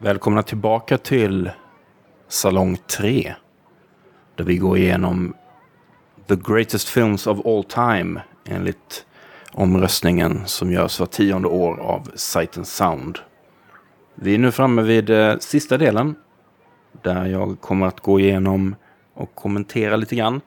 Välkomna 0.00 0.42
tillbaka 0.42 0.98
till 0.98 1.50
Salong 2.28 2.76
3. 2.76 3.34
Där 4.36 4.44
vi 4.44 4.56
går 4.56 4.78
igenom 4.78 5.34
The 6.26 6.36
Greatest 6.36 6.88
Films 6.88 7.26
of 7.26 7.46
All 7.46 7.64
Time 7.64 8.22
enligt 8.44 9.06
omröstningen 9.52 10.42
som 10.46 10.72
görs 10.72 11.00
var 11.00 11.06
tionde 11.06 11.48
år 11.48 11.80
av 11.80 12.10
Sight 12.14 12.56
and 12.56 12.66
Sound. 12.66 13.18
Vi 14.14 14.34
är 14.34 14.38
nu 14.38 14.52
framme 14.52 14.82
vid 14.82 15.10
eh, 15.10 15.38
sista 15.38 15.78
delen. 15.78 16.14
Där 17.02 17.26
jag 17.26 17.60
kommer 17.60 17.86
att 17.86 18.00
gå 18.00 18.20
igenom 18.20 18.76
och 19.14 19.34
kommentera 19.34 19.96
lite 19.96 20.16
grann. 20.16 20.40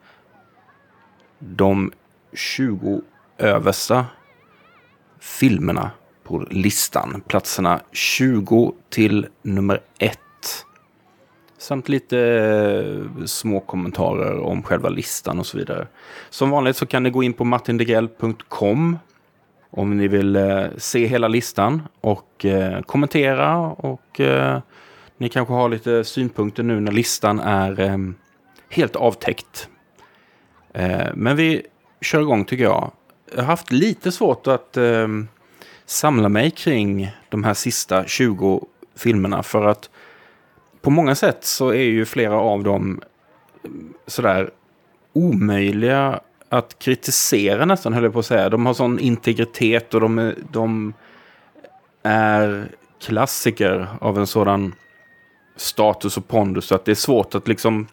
De 1.39 1.91
20 2.33 3.01
översta 3.37 4.05
filmerna 5.19 5.91
på 6.23 6.45
listan. 6.49 7.21
Platserna 7.27 7.79
20 7.91 8.73
till 8.89 9.27
nummer 9.41 9.79
1. 9.99 10.19
Samt 11.61 11.89
lite 11.89 12.19
eh, 12.19 13.25
små 13.25 13.59
kommentarer 13.59 14.39
om 14.39 14.63
själva 14.63 14.89
listan 14.89 15.39
och 15.39 15.45
så 15.45 15.57
vidare. 15.57 15.87
Som 16.29 16.49
vanligt 16.49 16.77
så 16.77 16.85
kan 16.85 17.03
ni 17.03 17.09
gå 17.09 17.23
in 17.23 17.33
på 17.33 17.43
martindegrell.com 17.43 18.99
om 19.69 19.97
ni 19.97 20.07
vill 20.07 20.35
eh, 20.35 20.63
se 20.77 21.05
hela 21.05 21.27
listan 21.27 21.81
och 22.01 22.45
eh, 22.45 22.81
kommentera 22.81 23.57
och 23.57 24.21
ni 25.17 25.29
kanske 25.29 25.53
har 25.53 25.69
lite 25.69 26.03
synpunkter 26.03 26.63
nu 26.63 26.79
när 26.79 26.91
listan 26.91 27.39
är 27.39 28.13
helt 28.69 28.95
avtäckt. 28.95 29.69
Men 31.13 31.35
vi 31.35 31.61
kör 32.01 32.21
igång 32.21 32.45
tycker 32.45 32.63
jag. 32.63 32.91
Jag 33.31 33.41
har 33.41 33.47
haft 33.47 33.71
lite 33.71 34.11
svårt 34.11 34.47
att 34.47 34.77
samla 35.85 36.29
mig 36.29 36.51
kring 36.51 37.11
de 37.29 37.43
här 37.43 37.53
sista 37.53 38.05
20 38.05 38.67
filmerna 38.95 39.43
för 39.43 39.65
att 39.65 39.89
på 40.81 40.89
många 40.89 41.15
sätt 41.15 41.45
så 41.45 41.69
är 41.69 41.83
ju 41.83 42.05
flera 42.05 42.35
av 42.35 42.63
dem 42.63 43.01
mm, 43.65 43.93
sådär 44.07 44.49
omöjliga 45.13 46.21
att 46.49 46.79
kritisera 46.79 47.65
nästan, 47.65 47.93
höll 47.93 48.03
jag 48.03 48.13
på 48.13 48.19
att 48.19 48.25
säga. 48.25 48.49
De 48.49 48.65
har 48.65 48.73
sån 48.73 48.99
integritet 48.99 49.93
och 49.93 50.01
de, 50.01 50.19
är, 50.19 50.35
de 50.51 50.93
är 52.03 52.71
klassiker 53.01 53.87
av 54.01 54.17
en 54.17 54.27
sådan 54.27 54.75
status 55.55 56.17
och 56.17 56.27
pondus 56.27 56.65
så 56.65 56.75
att 56.75 56.85
det 56.85 56.91
är 56.91 56.95
svårt 56.95 57.35
att 57.35 57.47
liksom 57.47 57.87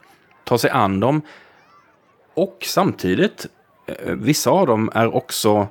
ta 0.44 0.59
sig 0.59 0.70
an 0.70 1.00
dem. 1.00 1.22
Och 2.34 2.59
samtidigt, 2.66 3.47
eh, 3.86 4.12
vissa 4.14 4.50
av 4.50 4.66
dem 4.66 4.91
är 4.94 5.14
också 5.14 5.69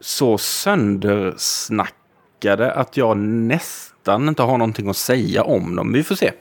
så 0.00 0.38
söndersnackade 0.38 2.72
att 2.72 2.96
jag 2.96 3.16
nästan 3.16 4.28
inte 4.28 4.42
har 4.42 4.58
någonting 4.58 4.88
att 4.88 4.96
säga 4.96 5.42
om 5.42 5.76
dem. 5.76 5.92
Vi 5.92 6.02
får 6.02 6.14
se. 6.14 6.32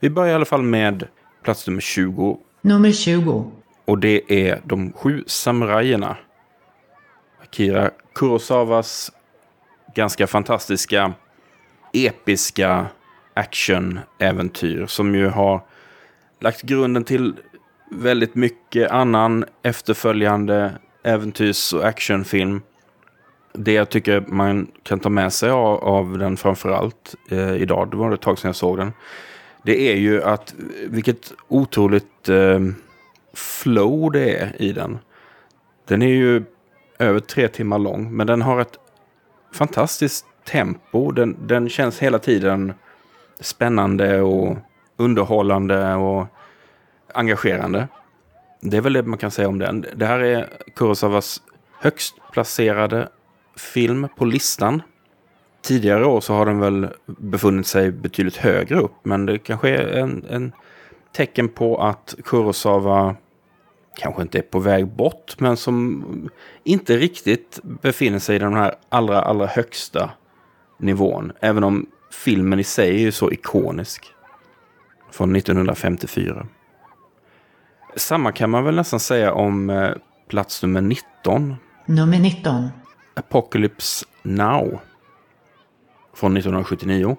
Vi 0.00 0.10
börjar 0.10 0.32
i 0.32 0.34
alla 0.34 0.44
fall 0.44 0.62
med 0.62 1.08
plats 1.42 1.66
nummer 1.66 1.80
20. 1.80 2.38
Nummer 2.62 2.92
20. 2.92 3.52
Och 3.84 3.98
det 3.98 4.48
är 4.48 4.60
De 4.64 4.92
sju 4.92 5.24
samurajerna. 5.26 6.16
Akira 7.42 7.90
Kurosawas 8.14 9.12
ganska 9.94 10.26
fantastiska, 10.26 11.12
episka 11.92 12.86
actionäventyr 13.34 14.86
som 14.86 15.14
ju 15.14 15.28
har 15.28 15.60
lagt 16.40 16.62
grunden 16.62 17.04
till 17.04 17.34
väldigt 17.90 18.34
mycket 18.34 18.90
annan 18.90 19.44
efterföljande 19.62 20.72
äventyrs 21.02 21.72
och 21.72 21.84
actionfilm. 21.84 22.62
Det 23.58 23.72
jag 23.72 23.88
tycker 23.88 24.24
man 24.26 24.66
kan 24.82 25.00
ta 25.00 25.08
med 25.08 25.32
sig 25.32 25.50
av, 25.50 25.84
av 25.84 26.18
den 26.18 26.36
framförallt 26.36 27.14
eh, 27.30 27.56
idag, 27.56 27.90
det 27.90 27.96
var 27.96 28.12
ett 28.12 28.20
tag 28.20 28.38
sedan 28.38 28.48
jag 28.48 28.56
såg 28.56 28.78
den. 28.78 28.92
Det 29.62 29.92
är 29.92 29.96
ju 29.96 30.22
att 30.22 30.54
vilket 30.86 31.32
otroligt 31.48 32.28
eh, 32.28 32.60
flow 33.34 34.12
det 34.12 34.36
är 34.36 34.62
i 34.62 34.72
den. 34.72 34.98
Den 35.84 36.02
är 36.02 36.06
ju 36.08 36.44
över 36.98 37.20
tre 37.20 37.48
timmar 37.48 37.78
lång, 37.78 38.16
men 38.16 38.26
den 38.26 38.42
har 38.42 38.60
ett 38.60 38.78
fantastiskt 39.52 40.26
tempo. 40.44 41.10
Den, 41.10 41.36
den 41.46 41.68
känns 41.68 41.98
hela 41.98 42.18
tiden 42.18 42.72
spännande 43.40 44.20
och 44.20 44.56
underhållande 44.96 45.94
och 45.94 46.26
engagerande. 47.14 47.88
Det 48.60 48.76
är 48.76 48.80
väl 48.80 48.92
det 48.92 49.02
man 49.02 49.18
kan 49.18 49.30
säga 49.30 49.48
om 49.48 49.58
den. 49.58 49.86
Det 49.96 50.06
här 50.06 50.20
är 50.20 50.48
Kurosawas 50.74 51.42
högst 51.80 52.14
placerade 52.32 53.08
film 53.56 54.08
på 54.16 54.24
listan. 54.24 54.82
Tidigare 55.62 56.06
år 56.06 56.20
så 56.20 56.34
har 56.34 56.46
den 56.46 56.58
väl 56.58 56.88
befunnit 57.06 57.66
sig 57.66 57.90
betydligt 57.90 58.36
högre 58.36 58.80
upp, 58.80 58.94
men 59.02 59.26
det 59.26 59.38
kanske 59.38 59.68
är 59.68 59.86
en, 59.86 60.24
en 60.30 60.52
tecken 61.12 61.48
på 61.48 61.82
att 61.82 62.14
Kurosawa 62.24 63.16
kanske 63.96 64.22
inte 64.22 64.38
är 64.38 64.42
på 64.42 64.58
väg 64.58 64.86
bort, 64.86 65.40
men 65.40 65.56
som 65.56 66.30
inte 66.64 66.96
riktigt 66.96 67.60
befinner 67.62 68.18
sig 68.18 68.36
i 68.36 68.38
den 68.38 68.54
här 68.54 68.74
allra, 68.88 69.22
allra 69.22 69.46
högsta 69.46 70.10
nivån. 70.78 71.32
Även 71.40 71.64
om 71.64 71.86
filmen 72.12 72.60
i 72.60 72.64
sig 72.64 72.88
är 72.88 72.98
ju 72.98 73.12
så 73.12 73.32
ikonisk. 73.32 74.06
Från 75.10 75.36
1954. 75.36 76.46
Samma 77.96 78.32
kan 78.32 78.50
man 78.50 78.64
väl 78.64 78.74
nästan 78.74 79.00
säga 79.00 79.32
om 79.32 79.70
eh, 79.70 79.90
plats 80.28 80.62
nummer 80.62 80.80
19. 80.80 81.54
Nummer 81.86 82.18
19. 82.18 82.68
Apocalypse 83.14 84.06
Now. 84.22 84.80
Från 86.14 86.36
1979. 86.36 87.16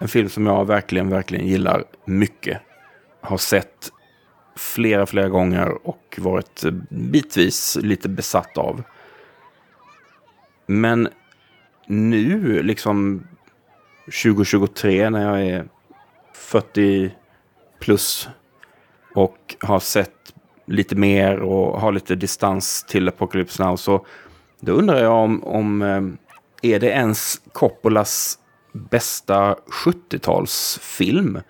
En 0.00 0.08
film 0.08 0.28
som 0.28 0.46
jag 0.46 0.64
verkligen, 0.64 1.10
verkligen 1.10 1.46
gillar 1.46 1.84
mycket. 2.04 2.60
Har 3.20 3.38
sett 3.38 3.92
flera, 4.56 5.06
flera 5.06 5.28
gånger 5.28 5.88
och 5.88 6.18
varit 6.18 6.64
bitvis 6.90 7.78
lite 7.82 8.08
besatt 8.08 8.58
av. 8.58 8.82
Men 10.66 11.08
nu, 11.86 12.62
liksom 12.62 13.26
2023 14.04 15.10
när 15.10 15.22
jag 15.22 15.46
är 15.46 15.68
40 16.34 17.10
plus 17.78 18.28
och 19.14 19.56
har 19.60 19.80
sett 19.80 20.34
lite 20.66 20.96
mer 20.96 21.38
och 21.38 21.80
har 21.80 21.92
lite 21.92 22.14
distans 22.14 22.84
till 22.88 23.08
Apocalypse 23.08 23.64
Now 23.64 23.76
så 23.76 24.06
då 24.66 24.72
undrar 24.72 25.02
jag 25.02 25.12
om, 25.12 25.44
om 25.44 25.82
eh, 25.82 26.72
är 26.72 26.80
det 26.80 26.88
ens 26.88 27.40
Coppolas 27.52 28.38
bästa 28.72 29.56
70-talsfilm? 29.84 31.42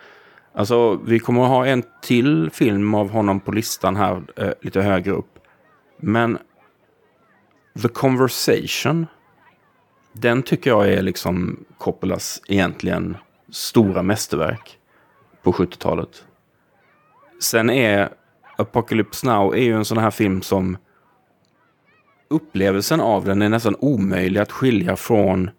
Alltså, 0.53 0.97
vi 0.97 1.19
kommer 1.19 1.43
att 1.43 1.49
ha 1.49 1.67
en 1.67 1.83
till 2.03 2.51
film 2.51 2.95
av 2.95 3.11
honom 3.11 3.41
på 3.41 3.53
listan 3.53 3.97
här 3.97 4.23
eh, 4.37 4.51
lite 4.61 4.81
högre 4.81 5.13
upp. 5.13 5.39
Men 6.01 6.39
The 7.83 7.89
Conversation, 7.89 9.07
den 10.13 10.43
tycker 10.43 10.71
jag 10.71 10.89
är 10.89 11.03
liksom 11.03 11.65
Coppolas 11.79 12.43
egentligen 12.49 13.17
stora 13.51 14.03
mästerverk 14.03 14.79
på 15.43 15.53
70-talet. 15.53 16.25
Sen 17.41 17.71
är 17.71 18.09
Apocalypse 18.59 19.27
Now 19.27 19.55
är 19.55 19.63
ju 19.63 19.75
en 19.75 19.85
sån 19.85 19.99
här 19.99 20.11
film 20.11 20.43
som 20.43 20.77
upplevelsen 22.29 23.01
av 23.01 23.25
den 23.25 23.43
är 23.43 23.49
nästan 23.49 23.77
omöjlig 23.79 24.41
att 24.41 24.53
skilja 24.53 24.97
från 24.97 25.51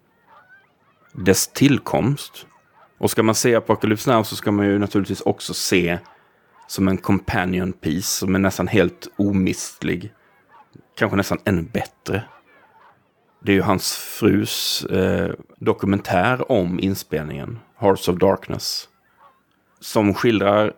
dess 1.12 1.48
tillkomst. 1.48 2.46
Och 2.98 3.10
ska 3.10 3.22
man 3.22 3.34
se 3.34 3.54
Apocalypse 3.54 4.12
Now 4.12 4.22
så 4.22 4.36
ska 4.36 4.50
man 4.50 4.66
ju 4.66 4.78
naturligtvis 4.78 5.20
också 5.20 5.54
se 5.54 5.98
som 6.66 6.88
en 6.88 6.98
companion 6.98 7.72
piece 7.72 8.18
som 8.18 8.34
är 8.34 8.38
nästan 8.38 8.68
helt 8.68 9.08
omistlig. 9.16 10.12
Kanske 10.96 11.16
nästan 11.16 11.38
ännu 11.44 11.62
bättre. 11.62 12.24
Det 13.40 13.52
är 13.52 13.56
ju 13.56 13.62
hans 13.62 13.96
frus 13.96 14.84
eh, 14.84 15.34
dokumentär 15.58 16.52
om 16.52 16.80
inspelningen, 16.80 17.58
Hearts 17.76 18.08
of 18.08 18.16
Darkness. 18.16 18.88
Som 19.80 20.14
skildrar 20.14 20.72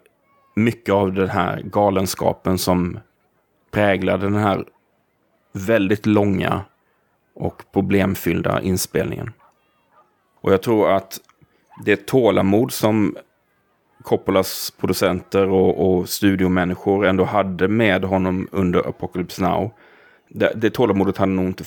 mycket 0.57 0.95
av 0.95 1.13
den 1.13 1.29
här 1.29 1.63
galenskapen 1.63 2.59
som 2.59 2.99
präglade 3.71 4.27
den 4.27 4.35
här 4.35 4.65
väldigt 5.53 6.07
långa 6.07 6.65
och 7.35 7.63
problemfyllda 7.73 8.61
inspelningen. 8.61 9.33
Och 10.41 10.53
jag 10.53 10.63
tror 10.63 10.91
att 10.91 11.21
det 11.85 12.07
tålamod 12.07 12.73
som 12.73 13.17
Coppolas 14.03 14.71
producenter 14.71 15.49
och, 15.49 15.99
och 15.99 16.09
studiomänniskor 16.09 17.07
ändå 17.07 17.25
hade 17.25 17.69
med 17.69 18.05
honom 18.05 18.49
under 18.53 18.89
Apocalypse 18.89 19.43
Now. 19.43 19.71
Det, 20.29 20.53
det 20.57 20.71
tålamodet 20.71 21.17
hade 21.17 21.33
nog 21.33 21.47
inte 21.47 21.65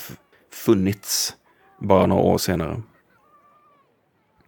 funnits 0.51 1.35
bara 1.79 2.05
några 2.05 2.23
år 2.23 2.37
senare. 2.37 2.81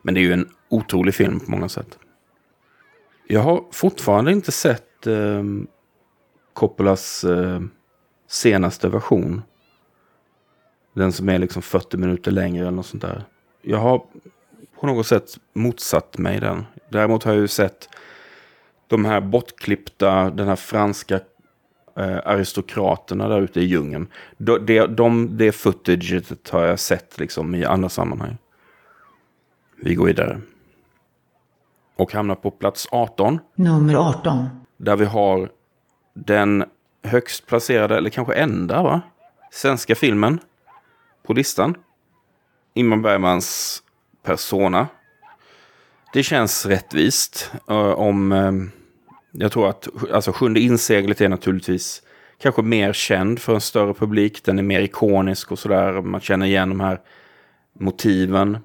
Men 0.01 0.13
det 0.13 0.19
är 0.19 0.23
ju 0.23 0.33
en 0.33 0.49
otrolig 0.69 1.15
film 1.15 1.39
på 1.39 1.51
många 1.51 1.69
sätt. 1.69 1.97
Jag 3.27 3.41
har 3.41 3.63
fortfarande 3.71 4.31
inte 4.31 4.51
sett 4.51 5.07
eh, 5.07 5.43
Coppolas 6.53 7.23
eh, 7.23 7.61
senaste 8.27 8.89
version. 8.89 9.41
Den 10.93 11.11
som 11.11 11.29
är 11.29 11.39
liksom 11.39 11.61
40 11.61 11.97
minuter 11.97 12.31
längre 12.31 12.61
eller 12.61 12.71
något 12.71 12.85
sånt 12.85 13.01
där. 13.01 13.23
Jag 13.61 13.77
har 13.77 14.03
på 14.79 14.87
något 14.87 15.07
sätt 15.07 15.39
motsatt 15.53 16.17
mig 16.17 16.39
den. 16.39 16.65
Däremot 16.89 17.23
har 17.23 17.31
jag 17.31 17.41
ju 17.41 17.47
sett 17.47 17.89
de 18.87 19.05
här 19.05 19.21
bortklippta, 19.21 20.29
den 20.29 20.47
här 20.47 20.55
franska 20.55 21.19
eh, 21.95 22.17
aristokraterna 22.25 23.27
där 23.27 23.41
ute 23.41 23.59
i 23.61 23.63
djungeln. 23.63 24.07
De, 24.37 24.65
de, 24.65 24.87
de, 24.87 25.37
det 25.37 25.51
footaget 25.51 26.49
har 26.49 26.63
jag 26.63 26.79
sett 26.79 27.19
liksom 27.19 27.55
i 27.55 27.65
andra 27.65 27.89
sammanhang. 27.89 28.37
Vi 29.81 29.95
går 29.95 30.05
vidare. 30.05 30.41
Och 31.95 32.13
hamnar 32.13 32.35
på 32.35 32.51
plats 32.51 32.87
18. 32.91 33.39
Nummer 33.55 33.95
18. 33.95 34.47
Där 34.77 34.95
vi 34.95 35.05
har 35.05 35.49
den 36.13 36.65
högst 37.05 37.45
placerade, 37.47 37.97
eller 37.97 38.09
kanske 38.09 38.33
enda 38.33 38.83
va? 38.83 39.01
Svenska 39.51 39.95
filmen 39.95 40.39
på 41.23 41.33
listan. 41.33 41.75
Ingmar 42.73 42.97
Bergmans 42.97 43.83
Persona. 44.23 44.87
Det 46.13 46.23
känns 46.23 46.65
rättvist. 46.65 47.51
Uh, 47.71 47.77
om, 47.77 48.31
uh, 48.31 48.63
jag 49.31 49.51
tror 49.51 49.69
att 49.69 49.87
alltså, 50.13 50.31
Sjunde 50.31 50.59
inseglet 50.59 51.21
är 51.21 51.29
naturligtvis 51.29 52.01
kanske 52.37 52.61
mer 52.61 52.93
känd 52.93 53.39
för 53.39 53.53
en 53.53 53.61
större 53.61 53.93
publik. 53.93 54.43
Den 54.43 54.59
är 54.59 54.63
mer 54.63 54.81
ikonisk 54.81 55.51
och 55.51 55.59
sådär. 55.59 56.01
Man 56.01 56.21
känner 56.21 56.45
igen 56.45 56.69
de 56.69 56.79
här 56.79 56.99
motiven. 57.79 58.57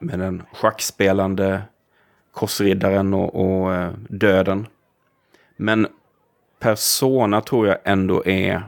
Med 0.00 0.18
den 0.18 0.42
schackspelande 0.52 1.62
korsriddaren 2.32 3.14
och, 3.14 3.34
och 3.34 3.70
uh, 3.70 3.90
döden. 4.08 4.66
Men 5.56 5.86
Persona 6.58 7.40
tror 7.40 7.66
jag 7.66 7.78
ändå 7.84 8.26
är 8.26 8.62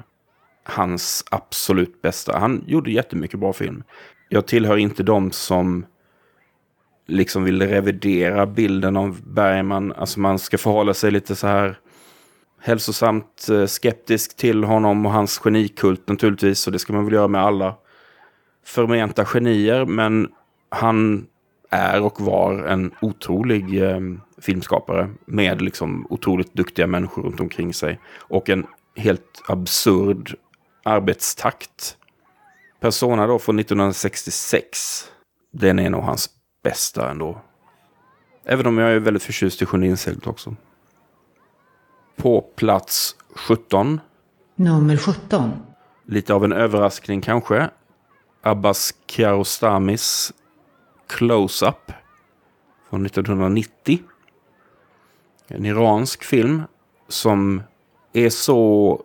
hans 0.64 1.24
absolut 1.30 2.02
bästa. 2.02 2.38
Han 2.38 2.64
gjorde 2.66 2.90
jättemycket 2.90 3.40
bra 3.40 3.52
film. 3.52 3.82
Jag 4.28 4.46
tillhör 4.46 4.76
inte 4.76 5.02
de 5.02 5.32
som 5.32 5.86
liksom 7.06 7.44
vill 7.44 7.62
revidera 7.62 8.46
bilden 8.46 8.96
av 8.96 9.20
Bergman. 9.22 9.92
Alltså 9.92 10.20
man 10.20 10.38
ska 10.38 10.58
förhålla 10.58 10.94
sig 10.94 11.10
lite 11.10 11.36
så 11.36 11.46
här 11.46 11.78
hälsosamt 12.60 13.48
eh, 13.50 13.66
skeptisk 13.66 14.36
till 14.36 14.64
honom 14.64 15.06
och 15.06 15.12
hans 15.12 15.38
genikult 15.38 16.08
naturligtvis. 16.08 16.66
Och 16.66 16.72
det 16.72 16.78
ska 16.78 16.92
man 16.92 17.04
väl 17.04 17.14
göra 17.14 17.28
med 17.28 17.42
alla 17.42 17.74
förmenta 18.64 19.24
genier. 19.24 19.84
Men 19.84 20.28
han 20.68 21.26
är 21.70 22.02
och 22.02 22.20
var 22.20 22.64
en 22.66 22.94
otrolig 23.00 23.82
eh, 23.82 24.00
filmskapare 24.40 25.10
med 25.26 25.62
liksom 25.62 26.06
otroligt 26.10 26.54
duktiga 26.54 26.86
människor 26.86 27.22
runt 27.22 27.40
omkring 27.40 27.74
sig. 27.74 28.00
Och 28.18 28.48
en 28.48 28.66
helt 28.96 29.42
absurd 29.48 30.34
arbetstakt. 30.84 31.96
Persona 32.80 33.26
då 33.26 33.38
från 33.38 33.58
1966. 33.58 35.04
Den 35.52 35.78
är 35.78 35.90
nog 35.90 36.02
hans 36.02 36.30
bästa 36.62 37.10
ändå. 37.10 37.40
Även 38.44 38.66
om 38.66 38.78
jag 38.78 38.92
är 38.92 38.98
väldigt 38.98 39.22
förtjust 39.22 39.62
i 39.62 39.66
Sjunde 39.66 39.86
inseglet 39.86 40.26
också. 40.26 40.56
På 42.16 42.40
plats 42.40 43.16
17. 43.34 44.00
Nummer 44.56 44.96
17. 44.96 45.50
Lite 46.06 46.34
av 46.34 46.44
en 46.44 46.52
överraskning 46.52 47.20
kanske. 47.20 47.70
Abbas 48.42 48.94
Kiarostamis 49.06 50.32
Close-Up. 51.08 51.92
Från 52.90 53.06
1990. 53.06 53.98
En 55.52 55.66
iransk 55.66 56.24
film 56.24 56.62
som 57.08 57.62
är 58.12 58.30
så 58.30 59.02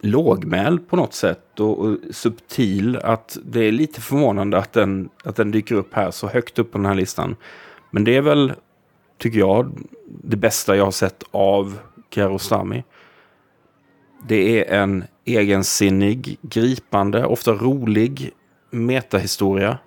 lågmäld 0.00 0.88
på 0.88 0.96
något 0.96 1.14
sätt 1.14 1.60
och, 1.60 1.78
och, 1.78 1.96
subtil 2.10 2.96
att 2.96 3.38
det 3.44 3.60
är 3.60 3.72
lite 3.72 4.00
förvånande 4.00 4.58
att 4.58 4.72
den, 4.72 5.08
att 5.24 5.36
den 5.36 5.50
dyker 5.50 5.74
upp 5.74 5.94
här 5.94 6.10
så 6.10 6.28
högt 6.28 6.58
upp 6.58 6.72
på 6.72 6.78
den 6.78 6.86
här 6.86 6.94
listan. 6.94 7.36
Men 7.90 8.04
det 8.04 8.16
är 8.16 8.20
väl, 8.20 8.52
tycker 9.18 9.38
jag, 9.38 9.78
det 10.06 10.36
bästa 10.36 10.76
jag 10.76 10.84
har 10.84 10.90
sett 10.90 11.24
av 11.30 11.78
Kiarostami. 12.10 12.84
Det 14.28 14.64
är 14.64 14.82
en 14.82 15.04
egensinnig, 15.24 16.38
gripande, 16.42 17.26
ofta 17.26 17.52
rolig 17.52 18.30
metahistoria 18.70 19.78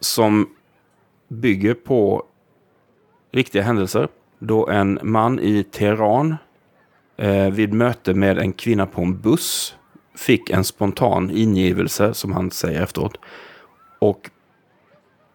som 0.00 0.48
bygger 1.28 1.74
på 1.74 2.24
riktiga 3.32 3.62
händelser. 3.62 4.08
Då 4.38 4.68
en 4.68 4.98
man 5.02 5.40
i 5.40 5.62
Teheran 5.62 6.36
eh, 7.16 7.50
vid 7.50 7.72
möte 7.72 8.14
med 8.14 8.38
en 8.38 8.52
kvinna 8.52 8.86
på 8.86 9.02
en 9.02 9.20
buss 9.20 9.74
fick 10.14 10.50
en 10.50 10.64
spontan 10.64 11.30
ingivelse, 11.30 12.14
som 12.14 12.32
han 12.32 12.50
säger 12.50 12.82
efteråt. 12.82 13.18
Och 13.98 14.30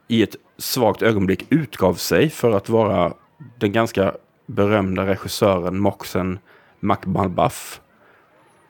i 0.07 0.23
ett 0.23 0.35
svagt 0.57 1.01
ögonblick 1.01 1.45
utgav 1.49 1.93
sig 1.93 2.29
för 2.29 2.51
att 2.51 2.69
vara 2.69 3.13
den 3.59 3.71
ganska 3.71 4.13
berömda 4.45 5.05
regissören 5.05 5.79
Moxen 5.79 6.39
Makmalbaf. 6.79 7.81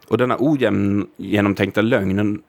Och 0.08 0.18
denna 0.18 0.38
ogenomtänkta 0.38 1.82
lögnen 1.82 2.42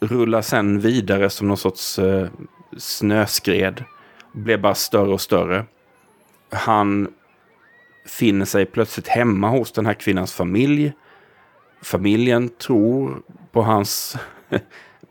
rullar 0.00 0.42
sen 0.42 0.80
vidare 0.80 1.30
som 1.30 1.48
någon 1.48 1.56
sorts 1.56 1.98
eh, 1.98 2.28
snöskred. 2.76 3.84
Blev 4.32 4.60
bara 4.60 4.74
större 4.74 5.12
och 5.12 5.20
större. 5.20 5.64
Han 6.52 7.08
finner 8.06 8.44
sig 8.44 8.66
plötsligt 8.66 9.08
hemma 9.08 9.48
hos 9.48 9.72
den 9.72 9.86
här 9.86 9.94
kvinnans 9.94 10.32
familj. 10.32 10.92
Familjen 11.82 12.48
tror 12.48 13.22
på 13.52 13.62
hans 13.62 14.16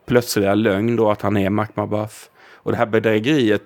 plötsliga 0.06 0.56
lögn 0.56 0.96
då 0.96 1.12
att 1.12 1.22
han 1.22 1.38
är 1.38 1.50
Makmabaf. 1.50 2.30
Och 2.54 2.72
det 2.72 2.78
här 2.78 2.86
bedrägeriet 2.86 3.64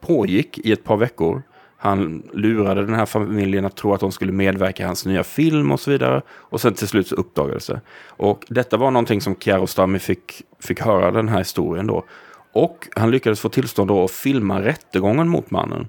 pågick 0.00 0.58
i 0.58 0.72
ett 0.72 0.84
par 0.84 0.96
veckor. 0.96 1.42
Han 1.76 2.22
lurade 2.32 2.86
den 2.86 2.94
här 2.94 3.06
familjen 3.06 3.64
att 3.64 3.76
tro 3.76 3.94
att 3.94 4.00
de 4.00 4.12
skulle 4.12 4.32
medverka 4.32 4.82
i 4.82 4.86
hans 4.86 5.06
nya 5.06 5.24
film 5.24 5.72
och 5.72 5.80
så 5.80 5.90
vidare. 5.90 6.22
Och 6.28 6.60
sen 6.60 6.74
till 6.74 6.88
slut 6.88 7.08
så 7.08 7.14
uppdagades 7.14 7.66
det. 7.66 7.80
Och 8.08 8.44
detta 8.48 8.76
var 8.76 8.90
någonting 8.90 9.20
som 9.20 9.36
Kiarostami 9.36 9.98
fick, 9.98 10.42
fick 10.60 10.80
höra 10.80 11.10
den 11.10 11.28
här 11.28 11.38
historien 11.38 11.86
då. 11.86 12.04
Och 12.52 12.88
han 12.96 13.10
lyckades 13.10 13.40
få 13.40 13.48
tillstånd 13.48 13.88
då 13.88 14.04
att 14.04 14.10
filma 14.10 14.62
rättegången 14.62 15.28
mot 15.28 15.50
mannen. 15.50 15.88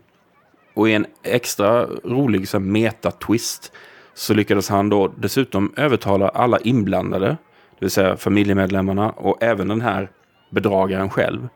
Och 0.78 0.90
i 0.90 0.94
en 0.94 1.06
extra 1.24 1.86
rolig 1.86 2.48
så 2.48 2.60
meta-twist 2.60 3.72
så 4.14 4.34
lyckades 4.34 4.70
han 4.70 4.90
då 4.90 5.14
dessutom 5.18 5.74
övertala 5.76 6.30
alla 6.30 6.60
inblandade, 6.60 7.28
det 7.28 7.80
vill 7.80 7.90
säga 7.90 8.18
familjemedlemmarna 8.18 9.12
och 9.12 9.44
även 9.44 9.68
den 9.68 9.82
här 9.82 10.10
bedragaren 10.50 11.10
själv 11.10 11.48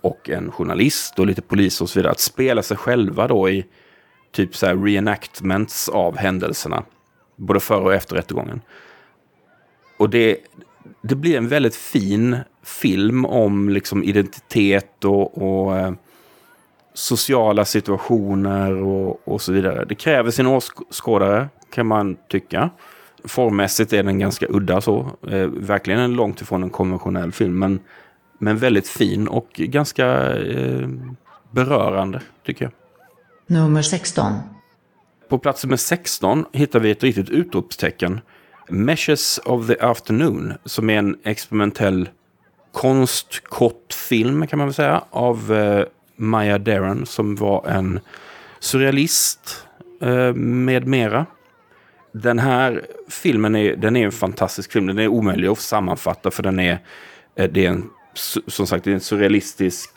och 0.00 0.30
en 0.30 0.52
journalist 0.52 1.18
och 1.18 1.26
lite 1.26 1.42
polis 1.42 1.80
och 1.80 1.90
så 1.90 1.98
vidare 1.98 2.12
att 2.12 2.20
spela 2.20 2.62
sig 2.62 2.76
själva 2.76 3.28
då 3.28 3.48
i 3.48 3.66
typ 4.32 4.56
så 4.56 4.66
här 4.66 4.76
reenactments 4.76 5.88
av 5.88 6.16
händelserna. 6.16 6.84
Både 7.36 7.60
före 7.60 7.84
och 7.84 7.94
efter 7.94 8.16
rättegången. 8.16 8.60
Och 9.98 10.10
det, 10.10 10.36
det 11.02 11.14
blir 11.14 11.36
en 11.36 11.48
väldigt 11.48 11.76
fin 11.76 12.36
film 12.62 13.24
om 13.24 13.68
liksom 13.68 14.04
identitet 14.04 15.04
och, 15.04 15.42
och 15.42 15.78
eh, 15.78 15.92
sociala 16.98 17.64
situationer 17.64 18.82
och, 18.82 19.28
och 19.28 19.42
så 19.42 19.52
vidare. 19.52 19.84
Det 19.84 19.94
kräver 19.94 20.30
sin 20.30 20.46
åskådare, 20.46 21.48
kan 21.74 21.86
man 21.86 22.16
tycka. 22.28 22.70
Formmässigt 23.24 23.92
är 23.92 24.02
den 24.02 24.18
ganska 24.18 24.46
udda 24.48 24.80
så. 24.80 25.10
Eh, 25.30 25.46
verkligen 25.46 26.00
en 26.00 26.12
långt 26.12 26.40
ifrån 26.40 26.62
en 26.62 26.70
konventionell 26.70 27.32
film, 27.32 27.58
men, 27.58 27.80
men 28.38 28.56
väldigt 28.58 28.88
fin 28.88 29.28
och 29.28 29.48
ganska 29.52 30.36
eh, 30.36 30.88
berörande, 31.50 32.20
tycker 32.46 32.64
jag. 32.64 32.72
Nummer 33.46 33.82
16. 33.82 34.32
På 35.28 35.38
plats 35.38 35.64
nummer 35.64 35.76
16 35.76 36.44
hittar 36.52 36.80
vi 36.80 36.90
ett 36.90 37.02
riktigt 37.02 37.30
utropstecken. 37.30 38.20
Meshes 38.68 39.40
of 39.44 39.66
the 39.66 39.76
Afternoon, 39.80 40.52
som 40.64 40.90
är 40.90 40.98
en 40.98 41.16
experimentell 41.24 42.08
konstkortfilm 42.72 44.46
kan 44.46 44.58
man 44.58 44.68
väl 44.68 44.74
säga, 44.74 45.04
av 45.10 45.52
eh, 45.52 45.84
Maya 46.18 46.58
Deren 46.58 47.06
som 47.06 47.36
var 47.36 47.66
en 47.66 48.00
surrealist 48.58 49.66
eh, 50.00 50.34
med 50.34 50.86
mera. 50.86 51.26
Den 52.12 52.38
här 52.38 52.86
filmen 53.08 53.56
är, 53.56 53.76
den 53.76 53.96
är 53.96 54.04
en 54.04 54.12
fantastisk 54.12 54.72
film. 54.72 54.86
Den 54.86 54.98
är 54.98 55.08
omöjlig 55.08 55.48
att 55.48 55.58
sammanfatta 55.58 56.30
för 56.30 56.42
den 56.42 56.60
är, 56.60 56.78
eh, 57.34 57.50
det 57.50 57.66
är 57.66 57.70
en, 57.70 57.90
som 58.46 58.66
sagt, 58.66 58.84
det 58.84 58.90
är 58.90 58.94
en 58.94 59.00
surrealistisk, 59.00 59.90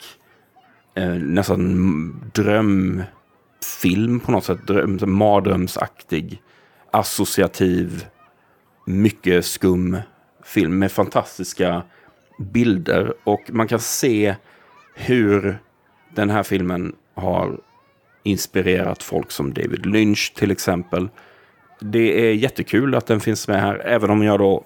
eh, 0.94 1.14
nästan 1.14 2.30
drömfilm 2.34 4.20
på 4.20 4.32
något 4.32 4.44
sätt. 4.44 4.66
Dröm, 4.66 4.98
mardrömsaktig, 5.04 6.42
associativ, 6.90 8.06
mycket 8.86 9.44
skum 9.44 9.98
film 10.44 10.78
med 10.78 10.92
fantastiska 10.92 11.82
bilder. 12.38 13.14
Och 13.24 13.42
man 13.48 13.68
kan 13.68 13.80
se 13.80 14.34
hur 14.94 15.58
den 16.14 16.30
här 16.30 16.42
filmen 16.42 16.96
har 17.14 17.58
inspirerat 18.22 19.02
folk 19.02 19.30
som 19.30 19.54
David 19.54 19.86
Lynch 19.86 20.32
till 20.36 20.50
exempel. 20.50 21.08
Det 21.80 22.28
är 22.28 22.34
jättekul 22.34 22.94
att 22.94 23.06
den 23.06 23.20
finns 23.20 23.48
med 23.48 23.60
här, 23.60 23.82
även 23.84 24.10
om 24.10 24.22
jag 24.22 24.38
då, 24.38 24.64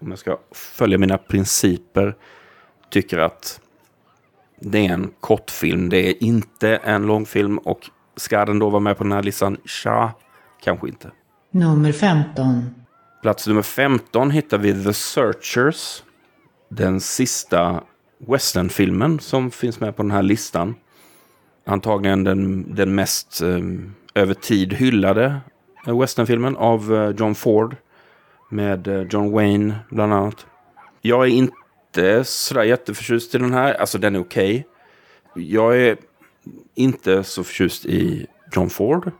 om 0.00 0.10
jag 0.10 0.18
ska 0.18 0.38
följa 0.52 0.98
mina 0.98 1.18
principer, 1.18 2.16
tycker 2.90 3.18
att 3.18 3.60
Det 4.60 4.86
är 4.86 4.92
en 4.92 5.10
kortfilm, 5.20 5.88
det 5.88 6.08
är 6.08 6.22
inte 6.22 6.76
en 6.76 7.06
långfilm 7.06 7.58
och 7.58 7.90
ska 8.16 8.44
den 8.44 8.58
då 8.58 8.70
vara 8.70 8.80
med 8.80 8.98
på 8.98 9.04
den 9.04 9.12
här 9.12 9.22
listan? 9.22 9.56
Tja, 9.64 10.12
kanske 10.62 10.88
inte. 10.88 11.10
Nummer 11.50 11.92
15. 11.92 12.74
Plats 13.22 13.46
nummer 13.46 13.62
15 13.62 14.30
hittar 14.30 14.58
vi 14.58 14.84
The 14.84 14.92
Searchers. 14.92 16.02
Den 16.70 17.00
sista 17.00 17.82
westernfilmen 18.18 19.18
som 19.18 19.50
finns 19.50 19.80
med 19.80 19.96
på 19.96 20.02
den 20.02 20.10
här 20.10 20.22
listan. 20.22 20.74
Antagligen 21.68 22.24
den, 22.24 22.74
den 22.74 22.94
mest 22.94 23.42
eh, 23.42 23.58
över 24.14 24.34
tid 24.34 24.72
hyllade 24.72 25.40
westernfilmen 25.86 26.56
av 26.56 26.94
eh, 26.94 27.10
John 27.10 27.34
Ford. 27.34 27.76
Med 28.50 28.88
eh, 28.88 29.02
John 29.10 29.32
Wayne 29.32 29.74
bland 29.90 30.12
annat. 30.12 30.46
Jag 31.00 31.24
är 31.24 31.30
inte 31.30 32.24
sådär 32.24 32.62
jätteförtjust 32.62 33.34
i 33.34 33.38
den 33.38 33.52
här. 33.52 33.74
Alltså 33.74 33.98
den 33.98 34.16
är 34.16 34.20
okej. 34.20 34.66
Okay. 35.30 35.44
Jag 35.44 35.78
är 35.78 35.96
inte 36.74 37.24
så 37.24 37.44
förtjust 37.44 37.86
i 37.86 38.26
John 38.52 38.70
Ford. 38.70 39.10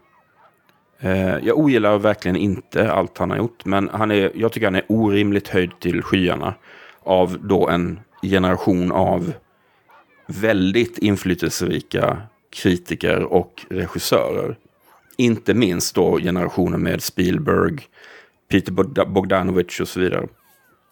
Eh, 1.00 1.38
jag 1.38 1.59
ogillar 1.59 1.99
verkligen 1.99 2.37
inte 2.37 2.93
allt 2.93 3.19
han 3.19 3.31
har 3.31 3.37
gjort. 3.37 3.64
Men 3.64 3.90
han 3.93 4.11
är, 4.11 4.33
jag 4.35 4.52
tycker 4.52 4.67
han 4.67 4.75
är 4.75 4.85
orimligt 4.88 5.49
höjd 5.49 5.81
till 5.81 6.02
skyarna. 6.02 6.55
Av 7.00 7.38
då 7.40 7.69
en 7.69 8.00
generation 8.23 8.93
av 8.93 9.33
väldigt 10.26 10.99
inflytelserika 10.99 12.23
kritiker 12.50 13.23
och 13.23 13.67
regissörer. 13.71 14.59
Inte 15.17 15.55
minst 15.55 15.95
då 15.95 16.19
generationen 16.19 16.83
med 16.83 17.02
Spielberg, 17.02 17.78
Peter 18.49 18.73
Bogdanovich 19.05 19.81
och 19.81 19.88
så 19.88 20.00
vidare. 20.00 20.28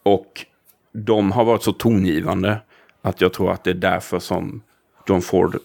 Och 0.03 0.47
de 0.93 1.33
har 1.33 1.45
varit 1.45 1.63
så 1.63 1.73
tongivande 1.73 2.61
att 3.03 3.21
jag 3.21 3.33
tror 3.33 3.53
att 3.53 3.65
det 3.65 3.71
är 3.71 3.75
därför 3.75 4.19
som 4.19 4.63
John 5.07 5.23
Ford 5.23 5.59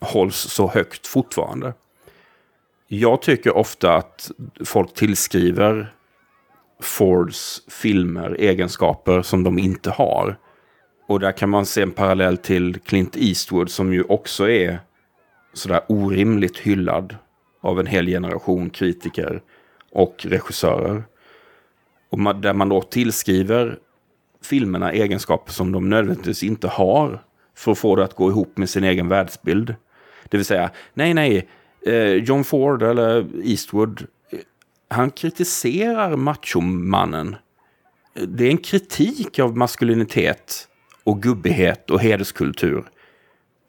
hålls 0.00 0.36
så 0.36 0.68
högt 0.68 1.06
fortfarande. 1.06 1.74
Jag 2.86 3.22
tycker 3.22 3.56
ofta 3.56 3.94
att 3.94 4.30
folk 4.64 4.94
tillskriver 4.94 5.92
Fords 6.80 7.62
filmer 7.68 8.36
egenskaper 8.38 9.22
som 9.22 9.44
de 9.44 9.58
inte 9.58 9.90
har. 9.90 10.38
Och 11.08 11.20
där 11.20 11.32
kan 11.32 11.50
man 11.50 11.66
se 11.66 11.82
en 11.82 11.90
parallell 11.90 12.36
till 12.36 12.78
Clint 12.80 13.16
Eastwood 13.16 13.70
som 13.70 13.92
ju 13.92 14.02
också 14.02 14.48
är 14.48 14.80
sådär 15.52 15.80
orimligt 15.88 16.58
hyllad 16.58 17.16
av 17.60 17.80
en 17.80 17.86
hel 17.86 18.06
generation 18.06 18.70
kritiker 18.70 19.42
och 19.92 20.26
regissörer. 20.28 21.02
Och 22.10 22.18
man, 22.18 22.40
där 22.40 22.54
man 22.54 22.68
då 22.68 22.82
tillskriver 22.82 23.78
filmerna 24.42 24.92
egenskaper 24.92 25.52
som 25.52 25.72
de 25.72 25.88
nödvändigtvis 25.88 26.42
inte 26.42 26.68
har 26.68 27.22
för 27.54 27.72
att 27.72 27.78
få 27.78 27.96
det 27.96 28.04
att 28.04 28.14
gå 28.14 28.30
ihop 28.30 28.56
med 28.56 28.70
sin 28.70 28.84
egen 28.84 29.08
världsbild. 29.08 29.74
Det 30.28 30.36
vill 30.36 30.46
säga, 30.46 30.70
nej, 30.94 31.14
nej, 31.14 31.48
eh, 31.86 32.12
John 32.12 32.44
Ford 32.44 32.82
eller 32.82 33.26
Eastwood, 33.44 34.06
eh, 34.30 34.38
han 34.88 35.10
kritiserar 35.10 36.16
machomannen. 36.16 37.36
Det 38.14 38.44
är 38.44 38.50
en 38.50 38.58
kritik 38.58 39.38
av 39.38 39.56
maskulinitet 39.56 40.68
och 41.04 41.22
gubbighet 41.22 41.90
och 41.90 42.00
hederskultur. 42.00 42.84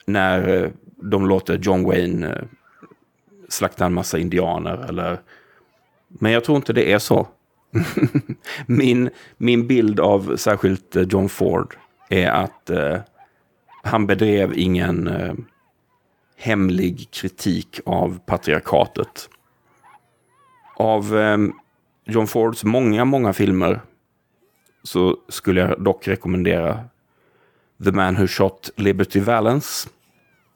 När 0.05 0.63
eh, 0.63 0.69
de 1.01 1.27
låter 1.27 1.57
John 1.57 1.83
Wayne 1.83 2.27
eh, 2.27 2.43
slakta 3.49 3.85
en 3.85 3.93
massa 3.93 4.17
indianer 4.17 4.85
eller... 4.89 5.19
Men 6.07 6.31
jag 6.31 6.43
tror 6.43 6.55
inte 6.55 6.73
det 6.73 6.91
är 6.91 6.99
så. 6.99 7.27
min, 8.65 9.09
min 9.37 9.67
bild 9.67 9.99
av 9.99 10.35
särskilt 10.37 10.95
eh, 10.95 11.03
John 11.03 11.29
Ford 11.29 11.75
är 12.09 12.29
att 12.29 12.69
eh, 12.69 12.97
han 13.83 14.07
bedrev 14.07 14.53
ingen 14.55 15.07
eh, 15.07 15.33
hemlig 16.37 17.11
kritik 17.11 17.79
av 17.85 18.19
patriarkatet. 18.25 19.29
Av 20.75 21.17
eh, 21.17 21.37
John 22.05 22.27
Fords 22.27 22.63
många, 22.63 23.05
många 23.05 23.33
filmer 23.33 23.81
så 24.83 25.17
skulle 25.29 25.61
jag 25.61 25.83
dock 25.83 26.07
rekommendera 26.07 26.83
The 27.83 27.91
Man 27.91 28.15
Who 28.15 28.27
Shot 28.27 28.69
Liberty 28.75 29.19
Valance. 29.19 29.89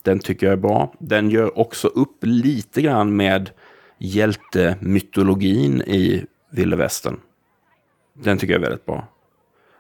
Den 0.04 0.20
tycker 0.20 0.46
jag 0.46 0.54
är 0.54 0.58
bra. 0.58 0.94
Den 1.00 1.30
gör 1.30 1.60
också 1.60 1.88
upp 1.88 2.18
lite 2.22 2.82
grann 2.82 3.16
med 3.16 3.50
hjältemytologin 3.98 5.82
i 5.82 6.26
Ville 6.52 6.76
Västern. 6.76 7.20
Den 8.14 8.38
tycker 8.38 8.54
jag 8.54 8.62
är 8.62 8.66
väldigt 8.70 8.86
bra. 8.86 9.08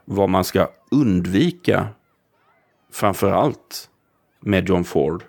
Vad 0.06 0.30
man 0.30 0.44
ska 0.44 0.68
undvika, 0.92 1.88
framför 2.92 3.32
allt 3.32 3.89
med 4.39 4.70
John 4.70 4.84
Ford, 4.84 5.24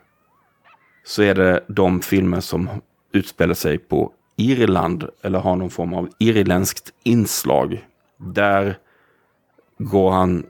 så 1.04 1.22
är 1.22 1.34
det 1.34 1.64
de 1.68 2.00
filmer 2.00 2.40
som 2.40 2.68
utspelar 3.12 3.54
sig 3.54 3.78
på 3.78 4.12
Irland 4.36 5.08
eller 5.22 5.38
har 5.38 5.56
någon 5.56 5.70
form 5.70 5.94
av 5.94 6.08
irländskt 6.18 6.92
inslag. 7.02 7.86
Där 8.16 8.78
går 9.78 10.10
han 10.10 10.46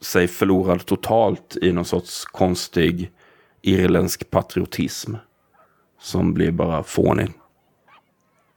sig 0.00 0.28
förlorad 0.28 0.86
totalt 0.86 1.56
i 1.62 1.72
någon 1.72 1.84
sorts 1.84 2.24
konstig 2.24 3.10
irländsk 3.64 4.30
patriotism. 4.30 5.14
Som 6.00 6.34
blir 6.34 6.50
bara 6.50 6.82
fånig. 6.82 7.30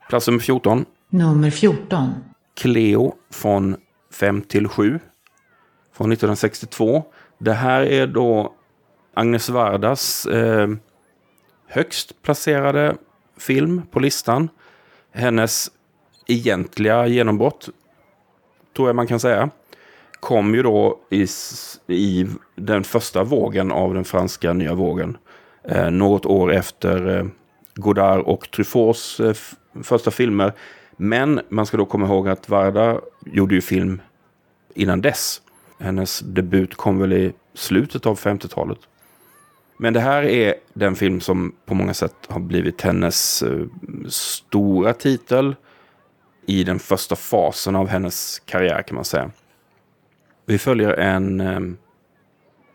Plats 0.10 0.28
nummer 0.28 0.40
14. 0.40 0.86
Nummer 1.10 1.52
14. 1.52 2.14
Cleo 2.56 3.16
från 3.30 3.76
5 4.14 4.42
till 4.42 4.68
7. 4.68 5.00
Från 5.94 6.12
1962. 6.12 7.04
Det 7.38 7.54
här 7.54 7.82
är 7.82 8.08
då 8.08 8.54
Agnes 9.14 9.50
Vardas 9.50 10.26
eh, 10.26 10.70
högst 11.68 12.22
placerade 12.22 12.96
film 13.38 13.82
på 13.92 14.00
listan. 14.00 14.50
Hennes 15.12 15.72
egentliga 16.28 17.08
genombrott, 17.08 17.70
tror 18.76 18.90
jag 18.90 18.96
man 18.96 19.08
kan 19.08 19.20
säga, 19.20 19.50
kom 20.20 20.56
ju 20.56 20.64
då 20.64 21.00
i, 21.10 21.28
i 21.88 22.28
den 22.56 22.84
första 22.84 23.24
vågen 23.24 23.72
av 23.72 23.94
den 23.94 24.04
franska 24.04 24.54
nya 24.54 24.74
vågen. 24.74 25.18
Eh, 25.64 25.90
något 25.90 26.26
år 26.26 26.54
efter 26.54 27.18
eh, 27.18 27.26
Godard 27.76 28.20
och 28.20 28.52
Truffauts 28.52 29.20
eh, 29.20 29.34
första 29.84 30.12
filmer. 30.12 30.54
Men 30.98 31.42
man 31.50 31.66
ska 31.66 31.78
då 31.78 31.86
komma 31.86 32.06
ihåg 32.06 32.30
att 32.30 32.50
Varda 32.50 33.00
gjorde 33.26 33.56
ju 33.56 33.62
film 33.62 34.02
innan 34.74 35.02
dess. 35.02 35.42
Hennes 35.80 36.20
debut 36.20 36.76
kom 36.76 37.00
väl 37.00 37.14
i 37.14 37.34
slutet 37.54 38.06
av 38.06 38.20
50-talet. 38.20 38.80
Men 39.78 39.94
det 39.94 40.00
här 40.00 40.24
är 40.24 40.56
den 40.74 40.96
film 40.96 41.22
som 41.22 41.56
på 41.66 41.74
många 41.74 41.94
sätt 41.94 42.16
har 42.28 42.40
blivit 42.40 42.82
hennes 42.82 43.44
eh, 43.44 43.66
stora 44.10 44.94
titel 44.94 45.56
i 46.46 46.64
den 46.64 46.80
första 46.80 47.16
fasen 47.16 47.76
av 47.76 47.88
hennes 47.88 48.42
karriär 48.46 48.82
kan 48.82 48.96
man 48.96 49.06
säga. 49.06 49.32
Vi 50.50 50.58
följer 50.58 50.94
en 50.94 51.42
eh, 51.42 51.60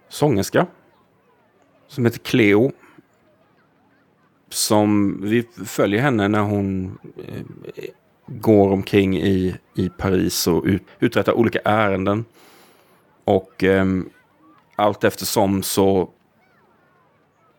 sångerska 0.08 0.66
som 1.88 2.04
heter 2.04 2.18
Cleo. 2.18 2.72
Som 4.48 5.20
vi 5.22 5.48
följer 5.64 6.00
henne 6.00 6.28
när 6.28 6.40
hon 6.40 6.98
eh, 7.26 7.42
går 8.26 8.70
omkring 8.72 9.16
i, 9.16 9.56
i 9.76 9.88
Paris 9.88 10.46
och 10.46 10.64
ut, 10.64 10.82
uträttar 10.98 11.32
olika 11.32 11.58
ärenden. 11.64 12.24
Och 13.24 13.64
eh, 13.64 13.84
allt 14.76 15.04
eftersom 15.04 15.62
så 15.62 16.10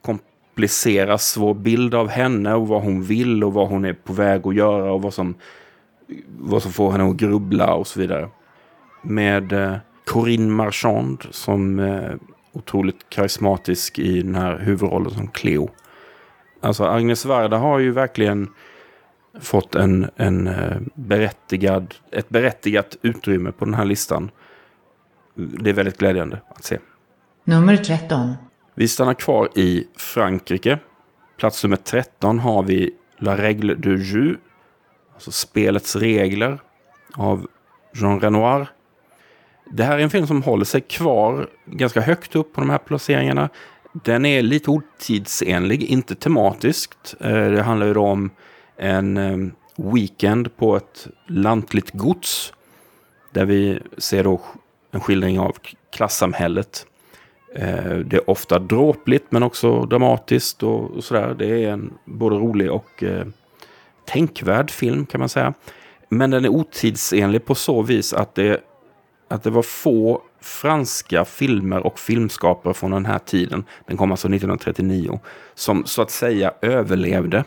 kompliceras 0.01 1.37
vår 1.37 1.53
bild 1.53 1.95
av 1.95 2.07
henne 2.07 2.53
och 2.53 2.67
vad 2.67 2.81
hon 2.81 3.03
vill 3.03 3.43
och 3.43 3.53
vad 3.53 3.67
hon 3.67 3.85
är 3.85 3.93
på 3.93 4.13
väg 4.13 4.47
att 4.47 4.55
göra 4.55 4.93
och 4.93 5.01
vad 5.01 5.13
som, 5.13 5.35
vad 6.39 6.63
som 6.63 6.71
får 6.71 6.91
henne 6.91 7.09
att 7.09 7.15
grubbla 7.15 7.73
och 7.73 7.87
så 7.87 7.99
vidare. 7.99 8.29
Med 9.01 9.53
eh, 9.53 9.77
Corinne 10.13 10.51
Marchand 10.51 11.27
som 11.31 11.79
eh, 11.79 12.11
otroligt 12.51 13.09
karismatisk 13.09 13.99
i 13.99 14.21
den 14.21 14.35
här 14.35 14.57
huvudrollen 14.57 15.11
som 15.11 15.27
Cleo. 15.27 15.69
Alltså 16.61 16.83
Agnes 16.83 17.25
Varda 17.25 17.57
har 17.57 17.79
ju 17.79 17.91
verkligen 17.91 18.49
fått 19.41 19.75
en, 19.75 20.09
en 20.15 20.47
eh, 20.47 20.77
berättigad, 20.95 21.95
ett 22.11 22.29
berättigat 22.29 22.97
utrymme 23.01 23.51
på 23.51 23.65
den 23.65 23.73
här 23.73 23.85
listan. 23.85 24.31
Det 25.35 25.69
är 25.69 25.73
väldigt 25.73 25.97
glädjande 25.97 26.41
att 26.49 26.63
se. 26.63 26.79
Nummer 27.43 27.77
13. 27.77 28.33
Vi 28.75 28.87
stannar 28.87 29.13
kvar 29.13 29.49
i 29.55 29.87
Frankrike. 29.97 30.79
Plats 31.37 31.63
nummer 31.63 31.77
13 31.77 32.39
har 32.39 32.63
vi 32.63 32.91
La 33.17 33.37
Règle 33.37 33.75
du 33.75 34.03
Jeu. 34.03 34.35
Alltså 35.13 35.31
spelets 35.31 35.95
regler 35.95 36.59
av 37.13 37.47
Jean 37.93 38.19
Renoir. 38.19 38.67
Det 39.75 39.83
här 39.83 39.99
är 39.99 40.03
en 40.03 40.09
film 40.09 40.27
som 40.27 40.43
håller 40.43 40.65
sig 40.65 40.81
kvar 40.81 41.47
ganska 41.65 42.01
högt 42.01 42.35
upp 42.35 42.53
på 42.53 42.61
de 42.61 42.69
här 42.69 42.77
placeringarna. 42.77 43.49
Den 43.93 44.25
är 44.25 44.41
lite 44.41 44.71
otidsenlig, 44.71 45.83
inte 45.83 46.15
tematiskt. 46.15 47.15
Eh, 47.19 47.51
det 47.51 47.61
handlar 47.61 47.87
ju 47.87 47.93
då 47.93 48.05
om 48.05 48.29
en 48.77 49.17
eh, 49.17 49.37
weekend 49.93 50.55
på 50.57 50.75
ett 50.75 51.07
lantligt 51.27 51.91
gods. 51.91 52.53
Där 53.31 53.45
vi 53.45 53.79
ser 53.97 54.23
då 54.23 54.41
en 54.91 54.99
skildring 54.99 55.39
av 55.39 55.55
klassamhället. 55.91 56.85
Eh, 57.55 57.95
det 57.95 58.15
är 58.15 58.29
ofta 58.29 58.59
dråpligt 58.59 59.25
men 59.29 59.43
också 59.43 59.85
dramatiskt 59.85 60.63
och, 60.63 61.03
sådär. 61.03 61.35
Det 61.39 61.63
är 61.63 61.69
en 61.69 61.93
både 62.05 62.35
rolig 62.35 62.71
och 62.71 63.03
tänkvärd 64.05 64.71
film 64.71 65.05
kan 65.05 65.19
man 65.19 65.29
säga. 65.29 65.53
Men 66.09 66.31
den 66.31 66.45
är 66.45 66.49
otidsenlig 66.49 67.45
på 67.45 67.55
så 67.55 67.81
vis 67.81 68.13
att 68.13 68.35
det, 68.35 68.61
att 69.33 69.43
det 69.43 69.49
var 69.49 69.61
få 69.61 70.21
franska 70.41 71.25
filmer 71.25 71.85
och 71.85 71.99
filmskapare 71.99 72.73
från 72.73 72.91
den 72.91 73.05
här 73.05 73.19
tiden, 73.19 73.65
den 73.87 73.97
kom 73.97 74.11
alltså 74.11 74.27
1939, 74.27 75.19
som 75.55 75.85
så 75.85 76.01
att 76.01 76.11
säga 76.11 76.53
överlevde 76.61 77.43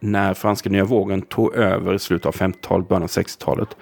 när 0.00 0.34
franska 0.34 0.70
nya 0.70 0.84
vågen 0.84 1.22
tog 1.22 1.54
över 1.54 1.94
i 1.94 1.98
slutet 1.98 2.26
av 2.26 2.34
50-talet, 2.34 2.88
början 2.88 3.02
av 3.02 3.08
60-talet. 3.08 3.76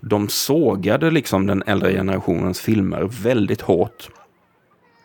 De 0.00 0.28
sågade 0.28 1.10
liksom 1.10 1.46
den 1.46 1.62
äldre 1.66 1.92
generationens 1.92 2.60
filmer 2.60 3.02
väldigt 3.22 3.60
hårt. 3.60 4.08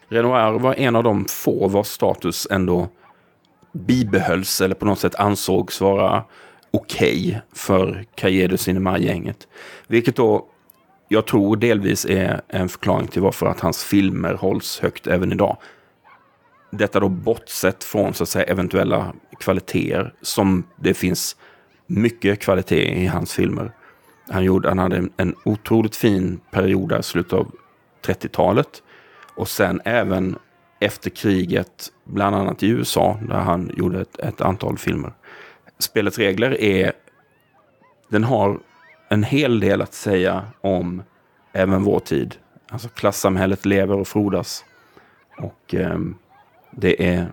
Renoir 0.10 0.60
var 0.60 0.74
en 0.74 0.96
av 0.96 1.04
de 1.04 1.26
få 1.26 1.68
vars 1.68 1.88
status 1.88 2.48
ändå 2.52 2.88
bibehölls 3.72 4.62
eller 4.62 4.76
på 4.76 4.86
något 4.86 5.00
sätt 5.00 5.16
ansågs 5.16 5.82
vara 5.82 6.24
okej 6.72 7.28
okay 7.28 7.42
för 7.54 8.06
Cahiers 8.16 8.52
du 8.52 8.58
Cinema-gänget. 8.58 9.48
Vilket 9.88 10.16
då 10.16 10.48
jag 11.08 11.26
tror 11.28 11.56
delvis 11.56 12.06
är 12.06 12.42
en 12.48 12.70
förklaring 12.70 13.08
till 13.08 13.22
varför 13.22 13.46
att 13.46 13.60
hans 13.60 13.84
filmer 13.84 14.34
hålls 14.34 14.80
högt 14.80 15.08
även 15.08 15.32
idag. 15.32 15.58
Detta 16.72 17.00
då 17.00 17.10
bortsett 17.10 17.84
från 17.84 18.14
så 18.14 18.24
att 18.24 18.30
säga 18.30 18.46
eventuella 18.46 19.14
kvaliteter 19.40 20.14
som 20.22 20.64
det 20.76 20.94
finns 20.94 21.36
mycket 21.88 22.40
kvalitet 22.40 23.04
i 23.04 23.06
hans 23.06 23.34
filmer. 23.34 23.72
Han, 24.30 24.44
gjorde, 24.44 24.70
han 24.70 24.80
hade 24.80 24.98
en, 24.98 25.12
en 25.18 25.36
otroligt 25.46 25.96
fin 25.96 26.40
period 26.52 26.90
där, 26.90 27.02
slutet 27.02 27.34
av 27.34 27.52
30-talet. 28.06 28.84
Och 29.36 29.50
sen 29.50 29.82
även 29.86 30.38
efter 30.80 31.10
kriget, 31.10 31.92
bland 32.04 32.36
annat 32.36 32.64
i 32.64 32.68
USA, 32.68 33.20
där 33.28 33.40
han 33.40 33.72
gjorde 33.78 34.02
ett, 34.02 34.20
ett 34.20 34.42
antal 34.42 34.78
filmer. 34.78 35.14
Spelets 35.80 36.18
regler 36.18 36.62
är... 36.62 36.94
Den 38.10 38.24
har 38.24 38.60
en 39.10 39.24
hel 39.24 39.60
del 39.60 39.82
att 39.82 39.94
säga 39.94 40.46
om 40.62 41.04
även 41.54 41.84
vår 41.84 42.00
tid. 42.00 42.36
Alltså 42.70 42.90
klassamhället 42.90 43.66
lever 43.66 44.00
och 44.00 44.08
frodas. 44.08 44.66
Och 45.38 45.76
eh, 45.76 46.00
det 46.72 47.08
är 47.08 47.32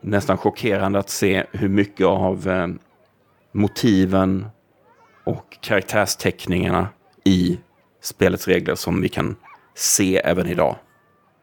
nästan 0.00 0.38
chockerande 0.38 0.98
att 0.98 1.10
se 1.10 1.44
hur 1.52 1.68
mycket 1.68 2.06
av 2.06 2.48
eh, 2.48 2.66
motiven 3.52 4.46
och 5.24 5.58
karaktärsteckningarna 5.60 6.88
i 7.24 7.58
spelets 8.00 8.48
regler 8.48 8.74
som 8.74 9.00
vi 9.00 9.08
kan 9.08 9.36
se 9.74 10.16
även 10.16 10.46
idag. 10.46 10.76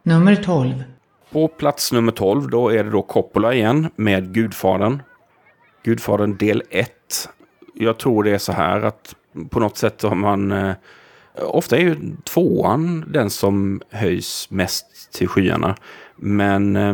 Nummer 0.03 0.35
12. 0.35 0.83
På 1.31 1.47
plats 1.47 1.91
nummer 1.91 2.11
12 2.11 2.49
då 2.49 2.69
är 2.69 2.83
det 2.83 2.89
då 2.89 3.01
Coppola 3.01 3.53
igen 3.53 3.89
med 3.95 4.33
Gudfadern. 4.33 5.01
Gudfadern 5.83 6.37
del 6.37 6.63
1. 6.69 6.91
Jag 7.73 7.99
tror 7.99 8.23
det 8.23 8.31
är 8.31 8.37
så 8.37 8.51
här 8.51 8.81
att 8.81 9.15
på 9.49 9.59
något 9.59 9.77
sätt 9.77 10.01
har 10.01 10.15
man... 10.15 10.51
Eh, 10.51 10.75
ofta 11.35 11.77
är 11.77 11.81
ju 11.81 11.95
tvåan 12.23 13.05
den 13.07 13.29
som 13.29 13.81
höjs 13.91 14.47
mest 14.49 15.13
till 15.13 15.27
skyarna. 15.27 15.75
Men 16.15 16.75
eh, 16.75 16.93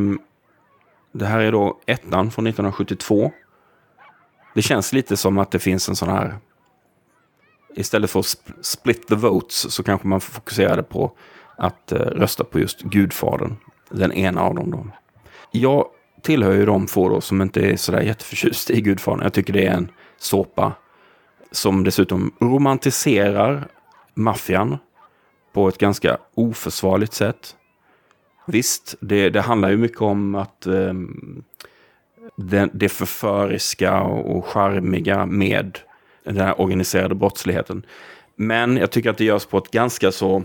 det 1.11 1.25
här 1.25 1.39
är 1.39 1.51
då 1.51 1.79
ettan 1.85 2.31
från 2.31 2.47
1972. 2.47 3.31
Det 4.55 4.61
känns 4.61 4.93
lite 4.93 5.17
som 5.17 5.37
att 5.37 5.51
det 5.51 5.59
finns 5.59 5.89
en 5.89 5.95
sån 5.95 6.09
här... 6.09 6.37
Istället 7.75 8.09
för 8.09 8.19
att 8.19 8.37
split 8.61 9.07
the 9.07 9.15
votes 9.15 9.73
så 9.73 9.83
kanske 9.83 10.07
man 10.07 10.21
fokuserade 10.21 10.83
på 10.83 11.11
att 11.57 11.91
eh, 11.91 11.97
rösta 11.97 12.43
på 12.43 12.59
just 12.59 12.81
Gudfadern. 12.81 13.55
Den 13.89 14.11
ena 14.11 14.41
av 14.41 14.55
dem 14.55 14.71
då. 14.71 14.87
Jag 15.51 15.85
tillhör 16.21 16.53
ju 16.53 16.65
de 16.65 16.87
få 16.87 17.09
då 17.09 17.21
som 17.21 17.41
inte 17.41 17.61
är 17.61 17.75
sådär 17.75 18.01
jätteförtjust 18.01 18.69
i 18.69 18.81
Gudfadern. 18.81 19.23
Jag 19.23 19.33
tycker 19.33 19.53
det 19.53 19.65
är 19.65 19.73
en 19.73 19.91
såpa 20.17 20.73
som 21.53 21.83
dessutom 21.83 22.33
romantiserar 22.39 23.67
maffian 24.13 24.77
på 25.53 25.67
ett 25.67 25.77
ganska 25.77 26.17
oförsvarligt 26.33 27.13
sätt. 27.13 27.55
Visst, 28.45 28.95
det, 28.99 29.29
det 29.29 29.41
handlar 29.41 29.69
ju 29.69 29.77
mycket 29.77 30.01
om 30.01 30.35
att 30.35 30.65
eh, 30.65 30.93
det, 32.35 32.69
det 32.73 32.89
förföriska 32.89 34.01
och 34.01 34.45
charmiga 34.45 35.25
med 35.25 35.79
den 36.23 36.37
här 36.37 36.61
organiserade 36.61 37.15
brottsligheten. 37.15 37.85
Men 38.35 38.77
jag 38.77 38.91
tycker 38.91 39.09
att 39.09 39.17
det 39.17 39.25
görs 39.25 39.45
på 39.45 39.57
ett 39.57 39.71
ganska 39.71 40.11
så 40.11 40.43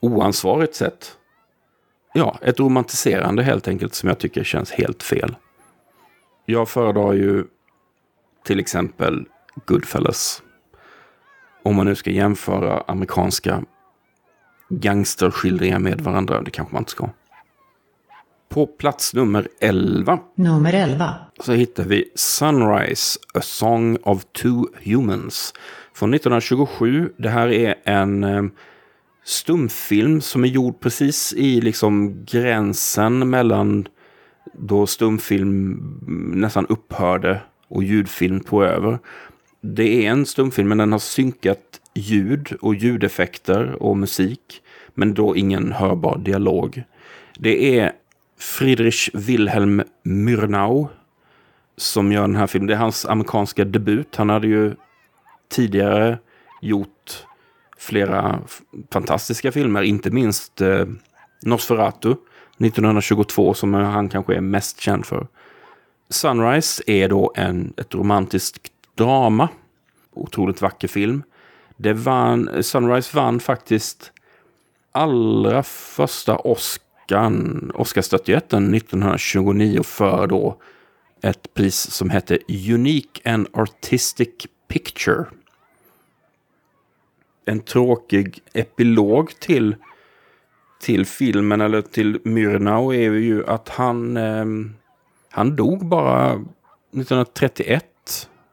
oansvarigt 0.00 0.74
sätt. 0.74 1.16
Ja, 2.14 2.38
ett 2.42 2.60
romantiserande 2.60 3.42
helt 3.42 3.68
enkelt 3.68 3.94
som 3.94 4.08
jag 4.08 4.18
tycker 4.18 4.44
känns 4.44 4.70
helt 4.70 5.02
fel. 5.02 5.36
Jag 6.46 6.68
föredrar 6.68 7.12
ju 7.12 7.44
till 8.44 8.60
exempel 8.60 9.26
Goodfellas. 9.66 10.42
Om 11.62 11.76
man 11.76 11.86
nu 11.86 11.94
ska 11.94 12.10
jämföra 12.10 12.84
amerikanska 12.88 13.62
gangsterskildringar 14.68 15.78
med 15.78 16.00
varandra. 16.00 16.42
Det 16.42 16.50
kanske 16.50 16.72
man 16.72 16.80
inte 16.80 16.90
ska. 16.90 17.08
På 18.48 18.66
plats 18.66 19.14
nummer 19.14 19.48
11. 19.60 20.18
Nummer 20.34 20.72
11. 20.72 21.14
Så 21.40 21.52
hittar 21.52 21.84
vi 21.84 22.12
Sunrise, 22.14 23.18
A 23.34 23.40
Song 23.40 23.98
of 24.02 24.24
Two 24.24 24.64
Humans. 24.84 25.54
Från 25.94 26.14
1927. 26.14 27.12
Det 27.16 27.28
här 27.28 27.48
är 27.48 27.74
en 27.84 28.24
eh, 28.24 28.42
stumfilm 29.24 30.20
som 30.20 30.44
är 30.44 30.48
gjord 30.48 30.80
precis 30.80 31.32
i 31.32 31.60
liksom 31.60 32.24
gränsen 32.24 33.30
mellan 33.30 33.88
då 34.54 34.86
stumfilm 34.86 35.80
nästan 36.34 36.66
upphörde 36.66 37.40
och 37.68 37.84
ljudfilm 37.84 38.40
tog 38.40 38.62
över 38.62 38.98
det 39.64 40.06
är 40.06 40.10
en 40.10 40.26
stumfilm, 40.26 40.68
men 40.68 40.78
den 40.78 40.92
har 40.92 40.98
synkat 40.98 41.80
ljud 41.94 42.56
och 42.60 42.74
ljudeffekter 42.74 43.82
och 43.82 43.96
musik. 43.96 44.62
Men 44.94 45.14
då 45.14 45.36
ingen 45.36 45.72
hörbar 45.72 46.18
dialog. 46.18 46.82
Det 47.38 47.78
är 47.78 47.92
Friedrich 48.38 49.10
Wilhelm 49.14 49.82
Murnau 50.02 50.88
som 51.76 52.12
gör 52.12 52.22
den 52.22 52.36
här 52.36 52.46
filmen. 52.46 52.66
Det 52.66 52.74
är 52.74 52.78
hans 52.78 53.06
amerikanska 53.06 53.64
debut. 53.64 54.16
Han 54.16 54.28
hade 54.28 54.46
ju 54.46 54.74
tidigare 55.48 56.18
gjort 56.60 57.24
flera 57.78 58.40
fantastiska 58.92 59.52
filmer, 59.52 59.82
inte 59.82 60.10
minst 60.10 60.60
eh, 60.60 60.86
Nosferatu 61.42 62.14
1922 62.58 63.54
som 63.54 63.74
han 63.74 64.08
kanske 64.08 64.34
är 64.34 64.40
mest 64.40 64.80
känd 64.80 65.06
för. 65.06 65.26
Sunrise 66.08 66.82
är 66.86 67.08
då 67.08 67.32
en, 67.36 67.72
ett 67.76 67.94
romantiskt 67.94 68.72
drama. 69.02 69.48
Otroligt 70.14 70.62
vacker 70.62 70.88
film. 70.88 71.22
Det 71.76 71.92
vann, 71.92 72.62
Sunrise 72.62 73.16
vann 73.16 73.40
faktiskt 73.40 74.12
allra 74.92 75.62
första 75.62 76.36
Oscarn, 76.36 77.70
Oscarsstatyetten 77.74 78.74
1929 78.74 79.82
för 79.82 80.26
då 80.26 80.56
ett 81.22 81.54
pris 81.54 81.76
som 81.76 82.10
hette 82.10 82.38
Unique 82.48 83.32
and 83.32 83.48
Artistic 83.52 84.46
Picture. 84.68 85.24
En 87.44 87.60
tråkig 87.60 88.40
epilog 88.52 89.40
till, 89.40 89.76
till 90.80 91.06
filmen 91.06 91.60
eller 91.60 91.82
till 91.82 92.20
Murnau 92.24 92.92
är 92.92 93.12
ju 93.12 93.46
att 93.46 93.68
han, 93.68 94.16
eh, 94.16 94.44
han 95.30 95.56
dog 95.56 95.86
bara 95.86 96.32
1931 96.32 97.91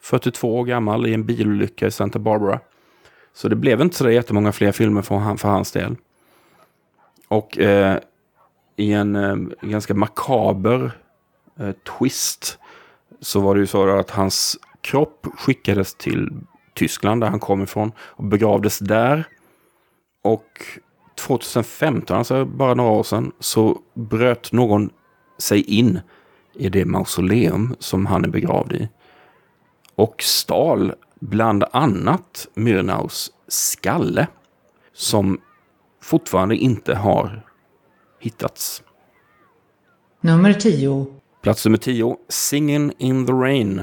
42 0.09 0.59
år 0.59 0.65
gammal 0.65 1.07
i 1.07 1.13
en 1.13 1.25
bilolycka 1.25 1.87
i 1.87 1.91
Santa 1.91 2.19
Barbara. 2.19 2.59
Så 3.33 3.49
det 3.49 3.55
blev 3.55 3.81
inte 3.81 3.95
så 3.95 4.09
jättemånga 4.09 4.51
fler 4.51 4.71
filmer 4.71 5.01
för, 5.01 5.15
han, 5.15 5.37
för 5.37 5.49
hans 5.49 5.71
del. 5.71 5.95
Och 7.27 7.57
eh, 7.57 7.97
i 8.75 8.93
en 8.93 9.15
eh, 9.15 9.35
ganska 9.61 9.93
makaber 9.93 10.91
eh, 11.59 11.71
twist 11.71 12.59
så 13.19 13.39
var 13.39 13.55
det 13.55 13.61
ju 13.61 13.67
så 13.67 13.89
att 13.89 14.09
hans 14.09 14.57
kropp 14.81 15.27
skickades 15.37 15.95
till 15.95 16.29
Tyskland 16.73 17.21
där 17.21 17.27
han 17.29 17.39
kom 17.39 17.63
ifrån 17.63 17.91
och 17.99 18.23
begravdes 18.23 18.79
där. 18.79 19.23
Och 20.23 20.47
2015, 21.15 22.17
alltså 22.17 22.45
bara 22.45 22.73
några 22.73 22.91
år 22.91 23.03
sedan, 23.03 23.31
så 23.39 23.79
bröt 23.93 24.51
någon 24.51 24.89
sig 25.37 25.61
in 25.61 25.99
i 26.53 26.69
det 26.69 26.85
mausoleum 26.85 27.75
som 27.79 28.05
han 28.05 28.25
är 28.25 28.29
begravd 28.29 28.71
i 28.71 28.89
och 29.99 30.23
stal 30.23 30.93
bland 31.19 31.63
annat 31.71 32.47
Myrnaus 32.53 33.31
skalle 33.47 34.27
som 34.93 35.41
fortfarande 36.01 36.55
inte 36.55 36.95
har 36.95 37.41
hittats. 38.19 38.83
Nummer 40.21 40.53
10. 40.53 41.05
Plats 41.41 41.65
nummer 41.65 41.77
10, 41.77 42.17
Singing 42.29 42.91
in 42.97 43.25
the 43.25 43.33
Rain. 43.33 43.81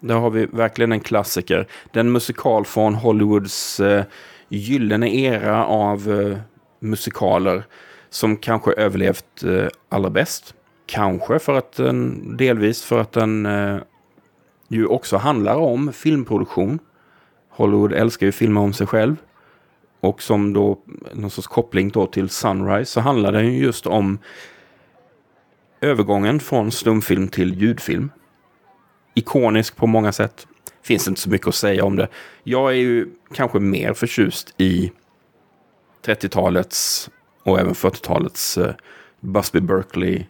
Där 0.00 0.14
har 0.14 0.30
vi 0.30 0.46
verkligen 0.46 0.92
en 0.92 1.00
klassiker. 1.00 1.68
Den 1.92 2.12
musikal 2.12 2.64
från 2.64 2.94
Hollywoods 2.94 3.80
eh, 3.80 4.04
gyllene 4.48 5.14
era 5.14 5.66
av 5.66 6.10
eh, 6.10 6.38
musikaler. 6.80 7.64
som 8.10 8.36
kanske 8.36 8.72
överlevt 8.72 9.42
eh, 9.44 9.66
allra 9.88 10.10
bäst. 10.10 10.54
Kanske 10.86 11.38
för 11.38 11.54
att 11.54 11.72
den, 11.72 12.36
delvis 12.36 12.82
för 12.82 13.00
att 13.00 13.12
den 13.12 13.46
eh, 13.46 13.78
ju 14.68 14.86
också 14.86 15.16
handlar 15.16 15.56
om 15.56 15.92
filmproduktion. 15.92 16.78
Hollywood 17.48 17.92
älskar 17.92 18.26
ju 18.26 18.32
filma 18.32 18.60
om 18.60 18.72
sig 18.72 18.86
själv. 18.86 19.16
Och 20.00 20.22
som 20.22 20.52
då 20.52 20.78
någon 21.12 21.30
sorts 21.30 21.48
koppling 21.48 21.88
då 21.88 22.06
till 22.06 22.28
Sunrise 22.28 22.92
så 22.92 23.00
handlar 23.00 23.32
den 23.32 23.52
ju 23.52 23.58
just 23.58 23.86
om 23.86 24.18
övergången 25.80 26.40
från 26.40 26.72
stumfilm 26.72 27.28
till 27.28 27.62
ljudfilm. 27.62 28.10
Ikonisk 29.14 29.76
på 29.76 29.86
många 29.86 30.12
sätt. 30.12 30.46
Finns 30.82 31.08
inte 31.08 31.20
så 31.20 31.30
mycket 31.30 31.46
att 31.46 31.54
säga 31.54 31.84
om 31.84 31.96
det. 31.96 32.08
Jag 32.42 32.70
är 32.70 32.76
ju 32.76 33.08
kanske 33.34 33.58
mer 33.58 33.92
förtjust 33.92 34.54
i 34.56 34.92
30-talets 36.04 37.10
och 37.42 37.60
även 37.60 37.74
40-talets 37.74 38.58
uh, 38.58 38.66
eh, 38.66 38.74
Busby 39.20 39.60
Berkeley 39.60 40.24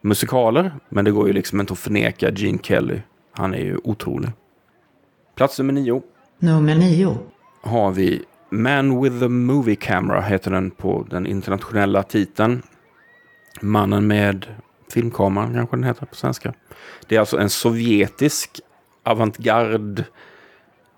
musikaler. 0.00 0.72
Men 0.88 1.04
det 1.04 1.10
går 1.10 1.26
ju 1.26 1.32
liksom 1.32 1.60
inte 1.60 1.72
att 1.72 1.78
förneka 1.78 2.30
Gene 2.30 2.58
Kelly. 2.62 3.00
Han 3.38 3.54
är 3.54 3.58
ju 3.58 3.78
otrolig. 3.84 4.30
Plats 5.34 5.58
nummer 5.58 5.72
nio. 5.72 6.02
Nummer 6.38 6.74
nio. 6.74 7.18
Har 7.60 7.90
vi 7.90 8.22
Man 8.50 9.02
with 9.02 9.20
the 9.20 9.28
Movie 9.28 9.76
Camera 9.76 10.20
heter 10.20 10.50
den 10.50 10.70
på 10.70 11.06
den 11.10 11.26
internationella 11.26 12.02
titeln. 12.02 12.62
Mannen 13.60 14.06
med 14.06 14.46
filmkameran 14.92 15.54
kanske 15.54 15.76
den 15.76 15.84
heter 15.84 16.06
på 16.06 16.14
svenska. 16.14 16.54
Det 17.06 17.16
är 17.16 17.20
alltså 17.20 17.38
en 17.38 17.50
sovjetisk 17.50 18.60
avantgarde 19.02 20.04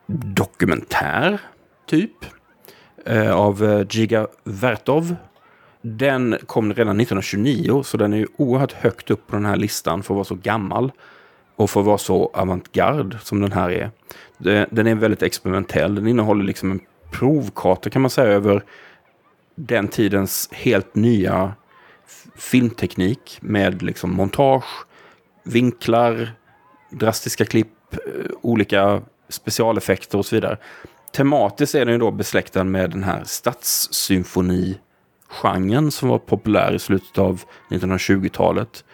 dokumentär 0.07 1.41
typ 1.87 2.25
eh, 3.07 3.33
av 3.33 3.65
eh, 3.65 3.87
Giga 3.91 4.27
Vertov. 4.45 5.17
Den 5.83 6.37
kom 6.47 6.75
redan 6.75 7.01
1929 7.01 7.83
så 7.83 7.97
den 7.97 8.13
är 8.13 8.17
ju 8.17 8.27
oerhört 8.37 8.73
högt 8.73 9.11
upp 9.11 9.27
på 9.27 9.37
den 9.37 9.47
här 9.47 9.57
listan 9.57 10.03
för 10.03 10.15
att 10.15 10.17
vara 10.17 10.25
så 10.25 10.35
gammal. 10.35 10.93
Och 11.61 11.71
för 11.71 11.81
att 11.81 11.87
vara 11.87 11.99
så 11.99 12.31
avantgarde 12.35 13.19
som 13.19 13.41
den 13.41 13.53
här 13.53 13.71
är. 13.71 13.91
Den 14.71 14.87
är 14.87 14.95
väldigt 14.95 15.23
experimentell. 15.23 15.95
Den 15.95 16.07
innehåller 16.07 16.45
liksom 16.45 16.71
en 16.71 16.81
provkarta 17.11 17.91
kan 17.91 18.03
man 18.03 18.11
säga 18.11 18.29
över 18.29 18.65
den 19.55 19.89
tidens 19.89 20.49
helt 20.53 20.95
nya 20.95 21.55
filmteknik 22.37 23.39
med 23.41 23.83
liksom 23.83 24.15
montage, 24.15 24.65
vinklar, 25.45 26.33
drastiska 26.91 27.45
klipp, 27.45 27.93
eh, 27.93 27.99
olika 28.41 29.03
specialeffekter 29.29 30.19
och 30.19 30.27
så 30.27 30.37
vidare. 30.37 30.57
Tematiskt 31.13 31.75
är 31.75 31.85
den 31.85 31.95
ju 31.95 31.99
då 31.99 32.11
besläktad 32.11 32.65
med 32.65 32.91
den 32.91 33.05
här 33.05 33.23
stadssymfoni-genren 33.25 35.91
som 35.91 36.09
var 36.09 36.19
populär 36.19 36.75
i 36.75 36.79
slutet 36.79 37.19
av 37.19 37.43
1920-talet. 37.71 38.85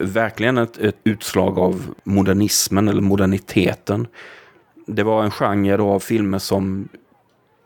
Verkligen 0.00 0.58
ett, 0.58 0.78
ett 0.78 0.96
utslag 1.04 1.58
av 1.58 1.94
modernismen 2.04 2.88
eller 2.88 3.02
moderniteten. 3.02 4.06
Det 4.86 5.02
var 5.02 5.24
en 5.24 5.30
genre 5.30 5.76
då 5.76 5.90
av 5.90 6.00
filmer 6.00 6.38
som 6.38 6.88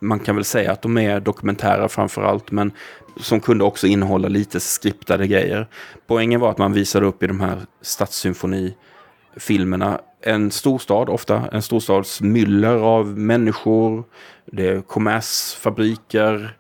man 0.01 0.19
kan 0.19 0.37
väl 0.37 0.45
säga 0.45 0.73
att 0.73 0.83
de 0.83 0.99
är 0.99 1.21
dokumentära 1.21 1.89
framför 1.89 2.23
allt, 2.23 2.51
men 2.51 2.73
som 3.17 3.41
kunde 3.41 3.65
också 3.65 3.87
innehålla 3.87 4.29
lite 4.29 4.61
skriptade 4.61 5.27
grejer. 5.27 5.67
Poängen 6.07 6.41
var 6.41 6.51
att 6.51 6.59
man 6.59 6.73
visade 6.73 7.07
upp 7.07 7.23
i 7.23 7.27
de 7.27 7.41
här 7.41 7.59
stadssymfonifilmerna 7.81 10.01
en 10.23 10.51
storstad 10.51 11.09
ofta, 11.09 11.49
en 11.53 11.63
storstads 11.63 12.21
myller 12.21 12.75
av 12.75 13.19
människor, 13.19 14.05
det 14.47 14.69
är 14.69 14.81
kommers, 14.81 15.55
fabriker, 15.55 16.57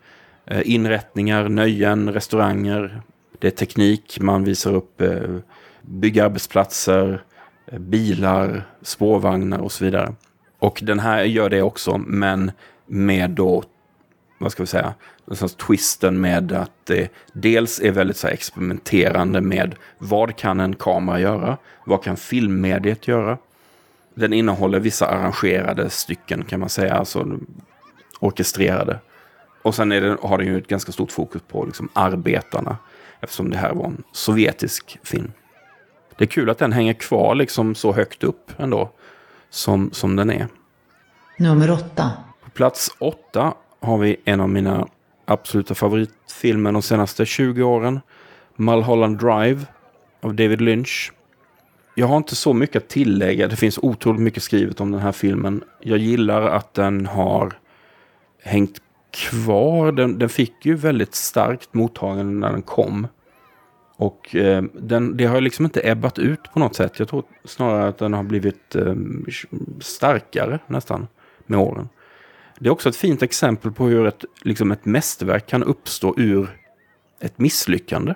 eh, 0.46 0.62
inrättningar, 0.64 1.48
nöjen, 1.48 2.12
restauranger, 2.12 3.02
det 3.38 3.46
är 3.46 3.50
teknik, 3.50 4.18
man 4.20 4.44
visar 4.44 4.74
upp 4.74 5.00
eh, 5.00 5.36
bygga 5.82 6.00
byggarbetsplatser, 6.00 7.22
eh, 7.66 7.78
bilar, 7.78 8.62
spårvagnar 8.82 9.58
och 9.58 9.72
så 9.72 9.84
vidare. 9.84 10.14
Och 10.58 10.80
den 10.82 11.00
här 11.00 11.22
gör 11.22 11.50
det 11.50 11.62
också, 11.62 11.98
men 11.98 12.52
med 12.86 13.30
då, 13.30 13.62
vad 14.38 14.52
ska 14.52 14.62
vi 14.62 14.66
säga, 14.66 14.94
twisten 15.66 16.20
med 16.20 16.52
att 16.52 16.86
det 16.86 17.12
dels 17.32 17.80
är 17.80 17.90
väldigt 17.90 18.16
så 18.16 18.26
experimenterande 18.28 19.40
med 19.40 19.74
vad 19.98 20.36
kan 20.36 20.60
en 20.60 20.74
kamera 20.74 21.20
göra? 21.20 21.56
Vad 21.84 22.02
kan 22.02 22.16
filmmediet 22.16 23.08
göra? 23.08 23.38
Den 24.14 24.32
innehåller 24.32 24.80
vissa 24.80 25.06
arrangerade 25.06 25.90
stycken 25.90 26.44
kan 26.44 26.60
man 26.60 26.68
säga, 26.68 26.94
alltså 26.94 27.38
orkestrerade. 28.20 28.98
Och 29.62 29.74
sen 29.74 29.88
det, 29.88 30.16
har 30.22 30.38
den 30.38 30.46
ju 30.46 30.58
ett 30.58 30.68
ganska 30.68 30.92
stort 30.92 31.12
fokus 31.12 31.42
på 31.48 31.64
liksom 31.64 31.88
arbetarna, 31.92 32.76
eftersom 33.20 33.50
det 33.50 33.56
här 33.56 33.74
var 33.74 33.84
en 33.84 34.02
sovjetisk 34.12 34.98
film. 35.02 35.32
Det 36.20 36.24
är 36.24 36.28
kul 36.28 36.50
att 36.50 36.58
den 36.58 36.72
hänger 36.72 36.92
kvar 36.92 37.34
liksom 37.34 37.74
så 37.74 37.92
högt 37.92 38.24
upp 38.24 38.52
ändå, 38.56 38.90
som, 39.50 39.90
som 39.92 40.16
den 40.16 40.30
är. 40.30 40.48
Nummer 41.38 41.70
åtta. 41.70 42.10
På 42.44 42.50
plats 42.50 42.96
åtta 42.98 43.54
har 43.80 43.98
vi 43.98 44.16
en 44.24 44.40
av 44.40 44.48
mina 44.48 44.88
absoluta 45.24 45.74
favoritfilmer 45.74 46.72
de 46.72 46.82
senaste 46.82 47.26
20 47.26 47.62
åren. 47.62 48.00
Mulholland 48.56 49.18
Drive 49.18 49.60
av 50.20 50.34
David 50.34 50.60
Lynch. 50.60 51.12
Jag 51.94 52.06
har 52.06 52.16
inte 52.16 52.36
så 52.36 52.52
mycket 52.52 52.82
att 52.82 52.88
tillägga. 52.88 53.48
Det 53.48 53.56
finns 53.56 53.78
otroligt 53.78 54.20
mycket 54.20 54.42
skrivet 54.42 54.80
om 54.80 54.92
den 54.92 55.00
här 55.00 55.12
filmen. 55.12 55.64
Jag 55.80 55.98
gillar 55.98 56.42
att 56.42 56.74
den 56.74 57.06
har 57.06 57.58
hängt 58.42 58.78
kvar. 59.10 59.92
Den, 59.92 60.18
den 60.18 60.28
fick 60.28 60.66
ju 60.66 60.74
väldigt 60.74 61.14
starkt 61.14 61.74
mottagande 61.74 62.32
när 62.32 62.52
den 62.52 62.62
kom. 62.62 63.06
Och 64.00 64.36
eh, 64.36 64.62
den, 64.74 65.16
det 65.16 65.24
har 65.24 65.40
liksom 65.40 65.64
inte 65.64 65.90
ebbat 65.90 66.18
ut 66.18 66.52
på 66.52 66.58
något 66.58 66.74
sätt. 66.74 66.98
Jag 66.98 67.08
tror 67.08 67.24
snarare 67.44 67.88
att 67.88 67.98
den 67.98 68.12
har 68.12 68.22
blivit 68.22 68.74
eh, 68.74 68.94
starkare 69.80 70.58
nästan 70.66 71.08
med 71.46 71.58
åren. 71.58 71.88
Det 72.58 72.68
är 72.68 72.72
också 72.72 72.88
ett 72.88 72.96
fint 72.96 73.22
exempel 73.22 73.72
på 73.72 73.84
hur 73.84 74.06
ett, 74.06 74.24
liksom 74.42 74.70
ett 74.70 74.84
mästerverk 74.84 75.46
kan 75.46 75.62
uppstå 75.62 76.14
ur 76.16 76.48
ett 77.20 77.38
misslyckande. 77.38 78.14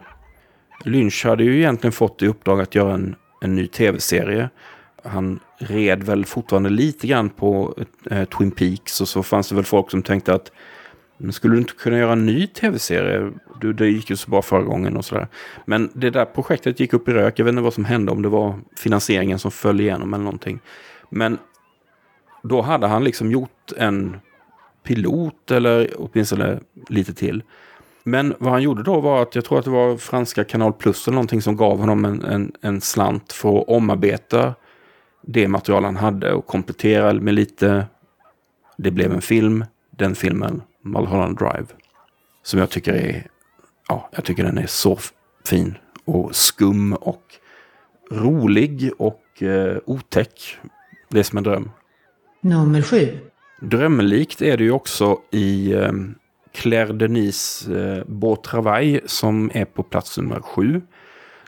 Lynch 0.84 1.24
hade 1.26 1.44
ju 1.44 1.56
egentligen 1.56 1.92
fått 1.92 2.22
i 2.22 2.26
uppdrag 2.26 2.60
att 2.60 2.74
göra 2.74 2.94
en, 2.94 3.16
en 3.40 3.54
ny 3.54 3.66
tv-serie. 3.66 4.48
Han 5.04 5.40
red 5.58 6.02
väl 6.02 6.24
fortfarande 6.24 6.70
lite 6.70 7.06
grann 7.06 7.30
på 7.30 7.74
eh, 8.10 8.24
Twin 8.24 8.50
Peaks 8.50 9.00
och 9.00 9.08
så 9.08 9.22
fanns 9.22 9.48
det 9.48 9.54
väl 9.54 9.64
folk 9.64 9.90
som 9.90 10.02
tänkte 10.02 10.34
att 10.34 10.52
men 11.16 11.32
skulle 11.32 11.54
du 11.54 11.58
inte 11.58 11.72
kunna 11.72 11.98
göra 11.98 12.12
en 12.12 12.26
ny 12.26 12.46
tv-serie? 12.46 13.32
Du, 13.60 13.72
det 13.72 13.88
gick 13.88 14.10
ju 14.10 14.16
så 14.16 14.30
bra 14.30 14.42
förra 14.42 14.62
gången 14.62 14.96
och 14.96 15.04
sådär. 15.04 15.28
Men 15.64 15.90
det 15.94 16.10
där 16.10 16.24
projektet 16.24 16.80
gick 16.80 16.92
upp 16.92 17.08
i 17.08 17.12
rök. 17.12 17.38
Jag 17.38 17.44
vet 17.44 17.52
inte 17.52 17.62
vad 17.62 17.74
som 17.74 17.84
hände, 17.84 18.12
om 18.12 18.22
det 18.22 18.28
var 18.28 18.58
finansieringen 18.76 19.38
som 19.38 19.50
föll 19.50 19.80
igenom 19.80 20.14
eller 20.14 20.24
någonting. 20.24 20.60
Men 21.10 21.38
då 22.42 22.62
hade 22.62 22.86
han 22.86 23.04
liksom 23.04 23.30
gjort 23.30 23.72
en 23.76 24.16
pilot 24.82 25.50
eller 25.50 25.90
åtminstone 25.98 26.60
lite 26.88 27.14
till. 27.14 27.42
Men 28.02 28.34
vad 28.38 28.52
han 28.52 28.62
gjorde 28.62 28.82
då 28.82 29.00
var 29.00 29.22
att 29.22 29.34
jag 29.34 29.44
tror 29.44 29.58
att 29.58 29.64
det 29.64 29.70
var 29.70 29.96
franska 29.96 30.44
Kanal 30.44 30.72
Plus 30.72 31.08
eller 31.08 31.14
någonting 31.14 31.42
som 31.42 31.56
gav 31.56 31.78
honom 31.78 32.04
en, 32.04 32.24
en, 32.24 32.52
en 32.60 32.80
slant 32.80 33.32
för 33.32 33.58
att 33.58 33.68
omarbeta 33.68 34.54
det 35.22 35.48
material 35.48 35.84
han 35.84 35.96
hade 35.96 36.32
och 36.32 36.46
komplettera 36.46 37.12
med 37.12 37.34
lite. 37.34 37.86
Det 38.76 38.90
blev 38.90 39.12
en 39.12 39.20
film, 39.20 39.64
den 39.90 40.14
filmen, 40.14 40.62
Mulholland 40.84 41.38
Drive. 41.38 41.66
Som 42.42 42.60
jag 42.60 42.70
tycker 42.70 42.92
är, 42.92 43.26
ja, 43.88 44.08
jag 44.12 44.24
tycker 44.24 44.44
den 44.44 44.58
är 44.58 44.66
så 44.66 44.98
fin 45.44 45.74
och 46.04 46.36
skum 46.36 46.92
och 46.92 47.22
rolig 48.10 48.90
och 48.98 49.42
eh, 49.42 49.76
otäck. 49.84 50.58
Det 51.08 51.18
är 51.18 51.22
som 51.22 51.38
en 51.38 51.44
dröm. 51.44 51.70
Nummer 52.40 52.82
sju. 52.82 53.18
Drömlikt 53.60 54.42
är 54.42 54.56
det 54.56 54.64
ju 54.64 54.70
också 54.70 55.18
i 55.30 55.72
eh, 55.72 55.92
Claire 56.52 56.92
Denis 56.92 57.68
eh, 57.68 58.04
Beau 58.06 58.36
Travail 58.36 59.00
som 59.06 59.50
är 59.54 59.64
på 59.64 59.82
plats 59.82 60.18
nummer 60.18 60.40
sju. 60.40 60.82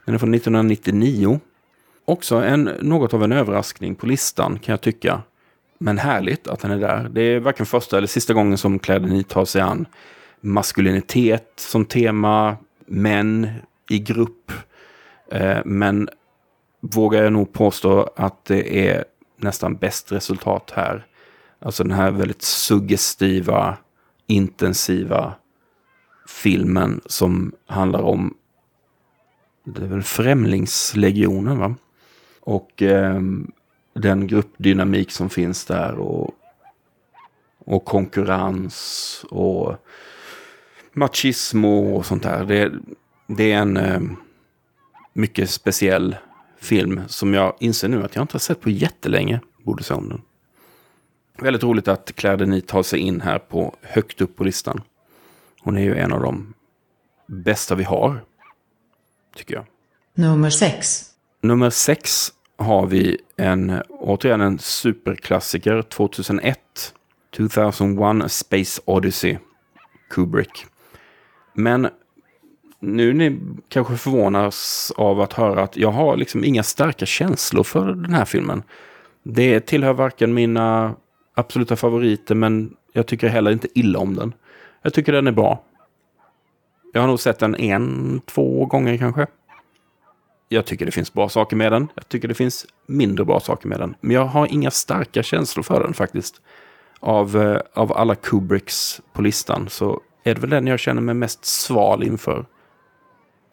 Den 0.04 0.14
är 0.14 0.18
från 0.18 0.34
1999. 0.34 1.40
Också 2.04 2.36
en, 2.36 2.70
något 2.80 3.14
av 3.14 3.24
en 3.24 3.32
överraskning 3.32 3.94
på 3.94 4.06
listan 4.06 4.58
kan 4.58 4.72
jag 4.72 4.80
tycka. 4.80 5.22
Men 5.78 5.98
härligt 5.98 6.48
att 6.48 6.62
han 6.62 6.70
är 6.70 6.78
där. 6.78 7.08
Det 7.08 7.22
är 7.22 7.40
varken 7.40 7.66
första 7.66 7.98
eller 7.98 8.06
sista 8.06 8.34
gången 8.34 8.58
som 8.58 8.78
kläder 8.78 9.08
ni 9.08 9.24
tar 9.24 9.44
sig 9.44 9.60
an 9.62 9.86
maskulinitet 10.40 11.52
som 11.56 11.84
tema, 11.84 12.56
män 12.86 13.48
i 13.90 13.98
grupp. 13.98 14.52
Eh, 15.30 15.58
men 15.64 16.08
vågar 16.80 17.22
jag 17.22 17.32
nog 17.32 17.52
påstå 17.52 18.10
att 18.16 18.44
det 18.44 18.88
är 18.88 19.04
nästan 19.36 19.76
bäst 19.76 20.12
resultat 20.12 20.72
här. 20.74 21.06
Alltså 21.58 21.84
den 21.84 21.92
här 21.92 22.10
väldigt 22.10 22.42
suggestiva, 22.42 23.76
intensiva 24.26 25.34
filmen 26.28 27.00
som 27.06 27.52
handlar 27.66 28.02
om 28.02 28.34
det 29.64 29.82
är 29.82 29.88
väl 29.88 30.02
Främlingslegionen 30.02 31.58
va? 31.58 31.74
Och 32.40 32.82
eh, 32.82 33.20
den 33.96 34.26
gruppdynamik 34.26 35.10
som 35.10 35.30
finns 35.30 35.64
där 35.64 35.94
och, 35.94 36.34
och 37.58 37.84
konkurrens 37.84 39.24
och 39.30 39.76
machismo 40.92 41.96
och 41.96 42.06
sånt 42.06 42.22
där. 42.22 42.44
Det, 42.44 42.72
det 43.26 43.52
är 43.52 43.58
en 43.58 43.76
eh, 43.76 44.00
mycket 45.12 45.50
speciell 45.50 46.16
film 46.58 47.00
som 47.06 47.34
jag 47.34 47.56
inser 47.60 47.88
nu 47.88 48.04
att 48.04 48.14
jag 48.14 48.22
inte 48.22 48.34
har 48.34 48.38
sett 48.38 48.60
på 48.60 48.70
jättelänge. 48.70 49.40
Borde 49.64 49.82
se 49.82 49.94
om 49.94 50.08
den. 50.08 50.22
Väldigt 51.38 51.62
roligt 51.62 51.88
att 51.88 52.12
Claire 52.14 52.36
Denis 52.36 52.64
tar 52.66 52.82
sig 52.82 52.98
in 52.98 53.20
här 53.20 53.38
på 53.38 53.76
högt 53.82 54.20
upp 54.20 54.36
på 54.36 54.44
listan. 54.44 54.82
Hon 55.60 55.76
är 55.76 55.82
ju 55.82 55.96
en 55.96 56.12
av 56.12 56.20
de 56.20 56.54
bästa 57.26 57.74
vi 57.74 57.84
har. 57.84 58.24
Tycker 59.36 59.54
jag. 59.54 59.64
Nummer 60.14 60.50
6. 60.50 61.10
Nummer 61.40 61.70
sex 61.70 62.32
har 62.56 62.86
vi 62.86 63.18
en, 63.36 63.82
återigen 63.88 64.40
en 64.40 64.58
superklassiker, 64.58 65.82
2001. 65.82 66.58
2001 67.36 68.24
A 68.24 68.28
Space 68.28 68.82
Odyssey, 68.84 69.38
Kubrick. 70.10 70.66
Men 71.52 71.88
nu 72.80 73.12
ni 73.12 73.40
kanske 73.68 73.96
förvånas 73.96 74.92
av 74.96 75.20
att 75.20 75.32
höra 75.32 75.62
att 75.62 75.76
jag 75.76 75.90
har 75.90 76.16
liksom 76.16 76.44
inga 76.44 76.62
starka 76.62 77.06
känslor 77.06 77.62
för 77.62 77.86
den 77.86 78.14
här 78.14 78.24
filmen. 78.24 78.62
Det 79.22 79.60
tillhör 79.60 79.92
varken 79.92 80.34
mina 80.34 80.94
absoluta 81.34 81.76
favoriter, 81.76 82.34
men 82.34 82.76
jag 82.92 83.06
tycker 83.06 83.28
heller 83.28 83.50
inte 83.50 83.68
illa 83.74 83.98
om 83.98 84.14
den. 84.14 84.34
Jag 84.82 84.94
tycker 84.94 85.12
den 85.12 85.26
är 85.26 85.32
bra. 85.32 85.62
Jag 86.92 87.00
har 87.00 87.08
nog 87.08 87.20
sett 87.20 87.38
den 87.38 87.56
en, 87.56 88.20
två 88.26 88.66
gånger 88.66 88.98
kanske. 88.98 89.26
Jag 90.48 90.64
tycker 90.64 90.86
det 90.86 90.92
finns 90.92 91.12
bra 91.12 91.28
saker 91.28 91.56
med 91.56 91.72
den. 91.72 91.88
Jag 91.94 92.08
tycker 92.08 92.28
det 92.28 92.34
finns 92.34 92.66
mindre 92.86 93.24
bra 93.24 93.40
saker 93.40 93.68
med 93.68 93.80
den. 93.80 93.94
Men 94.00 94.10
jag 94.10 94.24
har 94.24 94.46
inga 94.46 94.70
starka 94.70 95.22
känslor 95.22 95.62
för 95.62 95.82
den 95.82 95.94
faktiskt. 95.94 96.40
Av, 97.00 97.36
eh, 97.36 97.60
av 97.74 97.92
alla 97.92 98.14
Kubricks 98.14 99.00
på 99.12 99.22
listan 99.22 99.68
så 99.68 100.00
är 100.24 100.34
det 100.34 100.40
väl 100.40 100.50
den 100.50 100.66
jag 100.66 100.80
känner 100.80 101.02
mig 101.02 101.14
mest 101.14 101.44
sval 101.44 102.02
inför. 102.02 102.46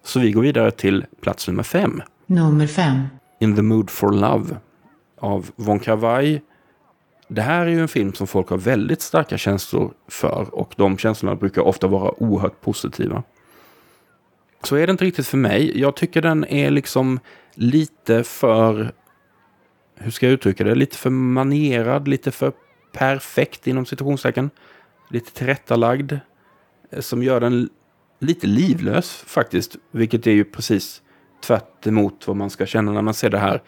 Så 0.04 0.20
vi 0.20 0.32
går 0.32 0.42
vidare 0.42 0.72
till 0.72 1.06
plats 1.22 1.48
nummer 1.48 1.64
fem. 1.64 2.02
Nummer 2.26 2.68
5. 2.68 3.02
In 3.40 3.56
the 3.56 3.62
Mood 3.62 3.90
for 3.90 4.12
Love 4.12 4.58
av 5.20 5.50
Von 5.56 5.80
Kar-wai. 5.80 6.42
Det 7.28 7.42
här 7.42 7.66
är 7.66 7.70
ju 7.70 7.82
en 7.82 7.88
film 7.88 8.14
som 8.14 8.28
folk 8.28 8.50
har 8.50 8.58
väldigt 8.58 9.02
starka 9.02 9.38
känslor 9.38 9.94
för 10.08 10.48
och 10.52 10.74
de 10.78 10.98
känslorna 10.98 11.36
brukar 11.36 11.62
ofta 11.62 11.88
vara 11.88 12.24
oerhört 12.24 12.62
positiva. 12.62 13.24
Så 14.64 14.76
är 14.76 14.88
det 14.88 14.92
inte 14.92 15.06
riktigt 15.06 15.28
för 15.28 15.38
mig. 15.38 15.80
Jag 15.80 15.96
tycker 15.96 16.22
den 16.22 16.46
är 16.46 16.72
liksom 16.72 17.20
lite 17.54 18.24
för, 18.24 18.92
hur 19.96 20.12
ska 20.12 20.26
jag 20.26 20.34
uttrycka 20.34 20.64
det, 20.64 20.76
lite 20.76 20.98
för 20.98 21.10
manierad, 21.10 22.08
lite 22.08 22.32
för 22.32 22.52
perfekt 22.92 23.68
inom 23.68 23.86
situationstecken. 23.86 24.50
Lite 25.10 25.32
tillrättalagd. 25.32 26.14
Eh, 26.92 27.00
som 27.00 27.24
gör 27.24 27.40
den 27.40 27.70
lite 28.20 28.48
livlös 28.48 29.24
faktiskt. 29.28 29.76
Vilket 29.92 30.28
är 30.28 30.32
ju 30.32 30.44
precis 30.44 31.02
tvärt 31.44 31.88
emot 31.88 32.28
vad 32.28 32.38
man 32.38 32.50
ska 32.50 32.66
känna 32.66 32.92
när 32.92 33.02
man 33.02 33.14
ser 33.14 33.30
det 33.30 33.40
här 33.40 33.62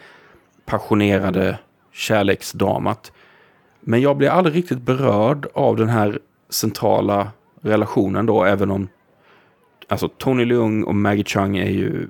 passionerade 0.65 1.60
kärleksdramat. 1.91 3.12
Men 3.79 4.01
jag 4.01 4.17
blir 4.17 4.29
aldrig 4.29 4.55
riktigt 4.55 4.81
berörd 4.81 5.47
av 5.53 5.75
den 5.75 5.89
här 5.89 6.19
centrala 6.49 7.31
relationen 7.62 8.25
då, 8.25 8.43
även 8.43 8.71
om 8.71 8.88
alltså 9.87 10.07
Tony 10.07 10.45
Leung 10.45 10.83
och 10.83 10.95
Maggie 10.95 11.23
Chung 11.23 11.57
är 11.57 11.69
ju 11.69 12.07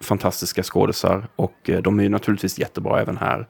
fantastiska 0.00 0.62
skådisar 0.62 1.28
och 1.36 1.70
eh, 1.70 1.82
de 1.82 1.98
är 1.98 2.02
ju 2.02 2.08
naturligtvis 2.08 2.58
jättebra 2.58 3.00
även 3.00 3.16
här. 3.16 3.46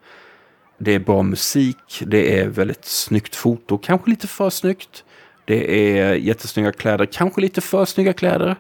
Det 0.79 0.95
är 0.95 0.99
bra 0.99 1.23
musik, 1.23 2.03
det 2.07 2.41
är 2.41 2.49
väldigt 2.49 2.85
snyggt 2.85 3.37
foto, 3.37 3.79
kanske 3.79 4.11
lite 4.11 4.27
för 4.27 4.51
snyggt. 4.51 5.05
Det 5.45 5.91
är 5.99 6.15
jättesnygga 6.15 6.73
kläder, 6.73 7.07
kanske 7.07 7.41
lite 7.41 7.61
för 7.61 7.85
snygga 7.85 8.13
kläder. 8.13 8.57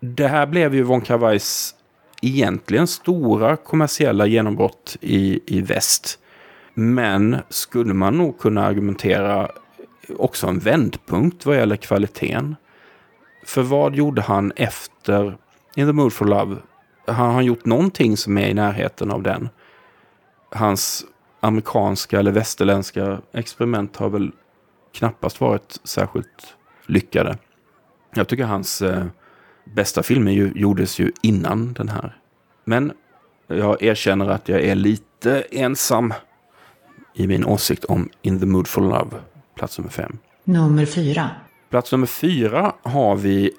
Det 0.00 0.28
här 0.28 0.46
blev 0.46 0.74
ju 0.74 0.82
Von 0.82 1.02
Kar-wais 1.02 1.74
egentligen 2.22 2.86
stora 2.86 3.56
kommersiella 3.56 4.26
genombrott 4.26 4.96
i, 5.00 5.40
i 5.46 5.60
väst. 5.60 6.18
Men 6.74 7.36
skulle 7.48 7.94
man 7.94 8.18
nog 8.18 8.38
kunna 8.38 8.64
argumentera 8.64 9.50
också 10.16 10.46
en 10.46 10.58
vändpunkt 10.58 11.46
vad 11.46 11.56
gäller 11.56 11.76
kvaliteten. 11.76 12.56
För 13.48 13.62
vad 13.62 13.94
gjorde 13.94 14.22
han 14.22 14.52
efter 14.56 15.38
In 15.74 15.86
the 15.86 15.92
Mood 15.92 16.12
for 16.12 16.24
Love? 16.24 16.56
Har 17.06 17.32
han 17.32 17.44
gjort 17.44 17.64
någonting 17.64 18.16
som 18.16 18.38
är 18.38 18.48
i 18.48 18.54
närheten 18.54 19.10
av 19.10 19.22
den? 19.22 19.48
Hans 20.50 21.04
amerikanska 21.40 22.18
eller 22.18 22.32
västerländska 22.32 23.20
experiment 23.32 23.96
har 23.96 24.08
väl 24.08 24.32
knappast 24.92 25.40
varit 25.40 25.80
särskilt 25.84 26.56
lyckade. 26.86 27.38
Jag 28.14 28.28
tycker 28.28 28.44
hans 28.44 28.82
eh, 28.82 29.06
bästa 29.64 30.02
filmer 30.02 30.32
ju, 30.32 30.52
gjordes 30.54 30.98
ju 30.98 31.12
innan 31.22 31.72
den 31.72 31.88
här. 31.88 32.16
Men 32.64 32.92
jag 33.46 33.82
erkänner 33.82 34.28
att 34.28 34.48
jag 34.48 34.60
är 34.60 34.74
lite 34.74 35.40
ensam 35.40 36.14
i 37.14 37.26
min 37.26 37.44
åsikt 37.44 37.84
om 37.84 38.10
In 38.22 38.40
the 38.40 38.46
Mood 38.46 38.68
for 38.68 38.82
Love, 38.82 39.16
plats 39.54 39.78
nummer 39.78 39.90
fem. 39.90 40.18
Nummer 40.44 40.86
fyra. 40.86 41.30
Plats 41.70 41.92
nummer 41.92 42.06
fyra 42.06 42.72
har 42.82 43.16
vi 43.16 43.50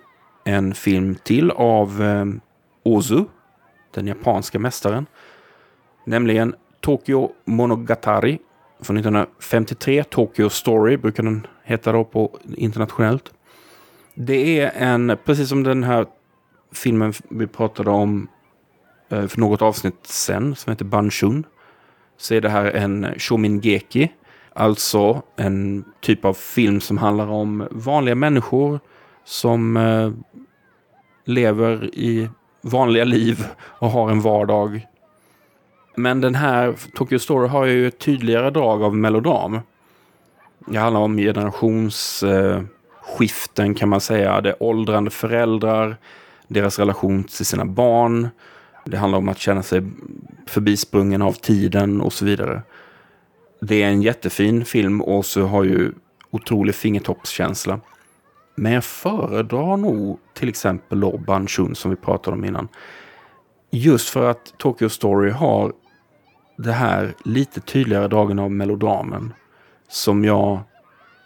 en 0.43 0.73
film 0.73 1.15
till 1.15 1.51
av 1.51 2.03
eh, 2.03 2.25
Ozu, 2.83 3.25
den 3.91 4.07
japanska 4.07 4.59
mästaren. 4.59 5.05
Nämligen 6.05 6.55
Tokyo 6.81 7.31
Monogatari 7.45 8.39
från 8.81 8.97
1953. 8.97 10.03
Tokyo 10.03 10.49
Story 10.49 10.97
brukar 10.97 11.23
den 11.23 11.47
heta 11.63 11.91
då 11.91 12.03
på 12.03 12.39
internationellt. 12.55 13.33
Det 14.13 14.59
är 14.59 14.71
en, 14.75 15.17
precis 15.25 15.49
som 15.49 15.63
den 15.63 15.83
här 15.83 16.05
filmen 16.71 17.13
vi 17.29 17.47
pratade 17.47 17.89
om 17.89 18.27
eh, 19.09 19.27
för 19.27 19.39
något 19.39 19.61
avsnitt 19.61 19.99
sen, 20.03 20.55
som 20.55 20.71
heter 20.71 20.85
Banshun, 20.85 21.43
så 22.17 22.33
är 22.33 22.41
det 22.41 22.49
här 22.49 22.65
en 22.65 23.13
Shomingeki. 23.17 24.11
Alltså 24.59 25.21
en 25.35 25.85
typ 26.01 26.25
av 26.25 26.33
film 26.33 26.81
som 26.81 26.97
handlar 26.97 27.27
om 27.27 27.67
vanliga 27.71 28.15
människor 28.15 28.79
som 29.25 29.77
eh, 29.77 30.11
lever 31.25 31.95
i 31.95 32.29
vanliga 32.61 33.03
liv 33.03 33.45
och 33.59 33.89
har 33.89 34.11
en 34.11 34.21
vardag. 34.21 34.87
Men 35.95 36.21
den 36.21 36.35
här 36.35 36.75
Tokyo 36.95 37.19
Story 37.19 37.47
har 37.47 37.65
ju 37.65 37.87
ett 37.87 37.99
tydligare 37.99 38.49
drag 38.49 38.83
av 38.83 38.95
melodram. 38.95 39.59
Det 40.67 40.77
handlar 40.77 41.01
om 41.01 41.17
generationsskiften 41.17 43.71
eh, 43.71 43.75
kan 43.75 43.89
man 43.89 44.01
säga. 44.01 44.41
Det 44.41 44.49
är 44.49 44.63
åldrande 44.63 45.11
föräldrar, 45.11 45.97
deras 46.47 46.79
relation 46.79 47.23
till 47.23 47.45
sina 47.45 47.65
barn. 47.65 48.29
Det 48.85 48.97
handlar 48.97 49.17
om 49.17 49.29
att 49.29 49.39
känna 49.39 49.63
sig 49.63 49.83
förbisprungen 50.47 51.21
av 51.21 51.33
tiden 51.33 52.01
och 52.01 52.13
så 52.13 52.25
vidare. 52.25 52.61
Det 53.61 53.83
är 53.83 53.87
en 53.87 54.01
jättefin 54.01 54.65
film 54.65 55.01
och 55.01 55.25
så 55.25 55.41
har 55.41 55.63
ju 55.63 55.91
otrolig 56.31 56.75
fingertoppskänsla. 56.75 57.79
Men 58.55 58.71
jag 58.71 58.83
föredrar 58.83 59.77
nog 59.77 60.19
till 60.33 60.49
exempel 60.49 60.99
då 60.99 61.17
Banshun 61.17 61.75
som 61.75 61.91
vi 61.91 61.97
pratade 61.97 62.37
om 62.37 62.45
innan. 62.45 62.67
Just 63.71 64.09
för 64.09 64.29
att 64.29 64.53
Tokyo 64.57 64.89
Story 64.89 65.31
har 65.31 65.73
det 66.57 66.71
här 66.71 67.13
lite 67.25 67.61
tydligare 67.61 68.07
dragen 68.07 68.39
av 68.39 68.51
melodramen. 68.51 69.33
Som 69.87 70.25
jag 70.25 70.59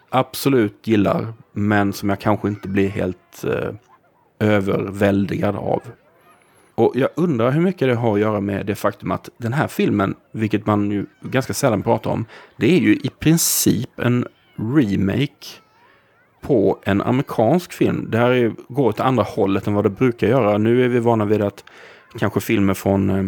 absolut 0.10 0.88
gillar, 0.88 1.34
men 1.52 1.93
som 1.93 2.10
jag 2.10 2.19
kanske 2.19 2.48
inte 2.48 2.67
blir 2.67 2.89
helt 2.89 3.43
eh, 3.43 3.74
överväldigad 4.39 5.56
av. 5.56 5.82
Och 6.75 6.91
jag 6.95 7.09
undrar 7.15 7.51
hur 7.51 7.62
mycket 7.62 7.88
det 7.88 7.95
har 7.95 8.13
att 8.13 8.19
göra 8.19 8.41
med 8.41 8.65
det 8.65 8.75
faktum 8.75 9.12
att 9.12 9.29
den 9.38 9.53
här 9.53 9.67
filmen, 9.67 10.15
vilket 10.31 10.65
man 10.65 10.91
ju 10.91 11.05
ganska 11.21 11.53
sällan 11.53 11.83
pratar 11.83 12.12
om, 12.12 12.25
det 12.57 12.75
är 12.75 12.79
ju 12.79 12.95
i 12.95 13.09
princip 13.19 13.99
en 13.99 14.27
remake 14.55 15.47
på 16.41 16.79
en 16.83 17.01
amerikansk 17.01 17.73
film. 17.73 18.07
Det 18.09 18.17
här 18.17 18.53
går 18.67 18.88
åt 18.88 18.99
andra 18.99 19.23
hållet 19.23 19.67
än 19.67 19.73
vad 19.73 19.86
det 19.86 19.89
brukar 19.89 20.27
göra. 20.27 20.57
Nu 20.57 20.86
är 20.86 20.88
vi 20.88 20.99
vana 20.99 21.25
vid 21.25 21.41
att 21.41 21.63
kanske 22.19 22.39
filmer 22.39 22.73
från 22.73 23.09
eh, 23.09 23.23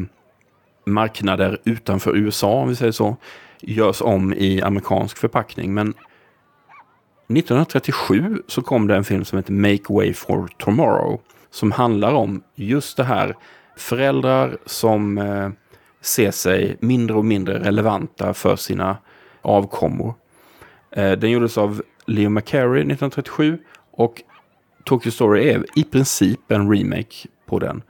marknader 0.86 1.58
utanför 1.64 2.18
USA, 2.18 2.54
om 2.54 2.70
vi 2.70 2.76
säger 2.76 2.92
så, 2.92 3.16
görs 3.62 4.02
om 4.02 4.34
i 4.34 4.62
amerikansk 4.62 5.18
förpackning. 5.18 5.74
Men 5.74 5.90
1937 5.90 8.42
så 8.48 8.62
kom 8.62 8.88
det 8.88 8.96
en 8.96 9.04
film 9.04 9.26
som 9.26 9.38
heter 9.38 9.54
Make 9.54 9.94
Way 9.94 10.14
for 10.14 10.48
Tomorrow. 10.58 11.20
Som 11.56 11.72
handlar 11.72 12.14
om 12.14 12.44
just 12.56 12.98
det 12.98 13.04
här. 13.04 13.36
Föräldrar 13.76 14.58
som 14.66 15.18
eh, 15.18 15.50
ser 16.02 16.32
sig 16.32 16.78
mindre 16.80 17.18
och 17.18 17.26
mindre 17.26 17.60
relevanta 17.60 18.34
för 18.34 18.56
sina 18.56 18.98
avkommor. 19.42 20.14
Eh, 20.92 21.12
den 21.12 21.32
gjordes 21.32 21.58
av 21.58 21.82
Leo 22.06 22.30
McCary 22.30 22.80
1937 22.80 23.58
och 23.92 24.22
Tokyo 24.84 25.12
Story 25.12 25.50
är 25.50 25.66
i 25.76 25.84
princip 25.84 26.52
en 26.52 26.72
remake 26.72 27.28
på 27.46 27.60
den. 27.60 27.82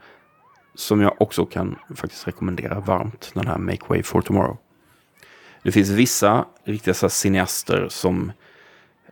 Som 0.74 1.00
jag 1.00 1.22
också 1.22 1.46
kan 1.46 1.76
faktiskt 1.96 2.28
rekommendera 2.28 2.80
varmt, 2.80 3.30
den 3.34 3.46
här 3.46 3.58
Make 3.58 3.86
Way 3.88 4.02
for 4.02 4.20
Tomorrow. 4.20 4.56
Det 5.62 5.72
finns 5.72 5.90
vissa 5.90 6.44
riktiga 6.64 6.94
så 6.94 7.06
här 7.06 7.10
cineaster 7.10 7.86
som 7.90 8.32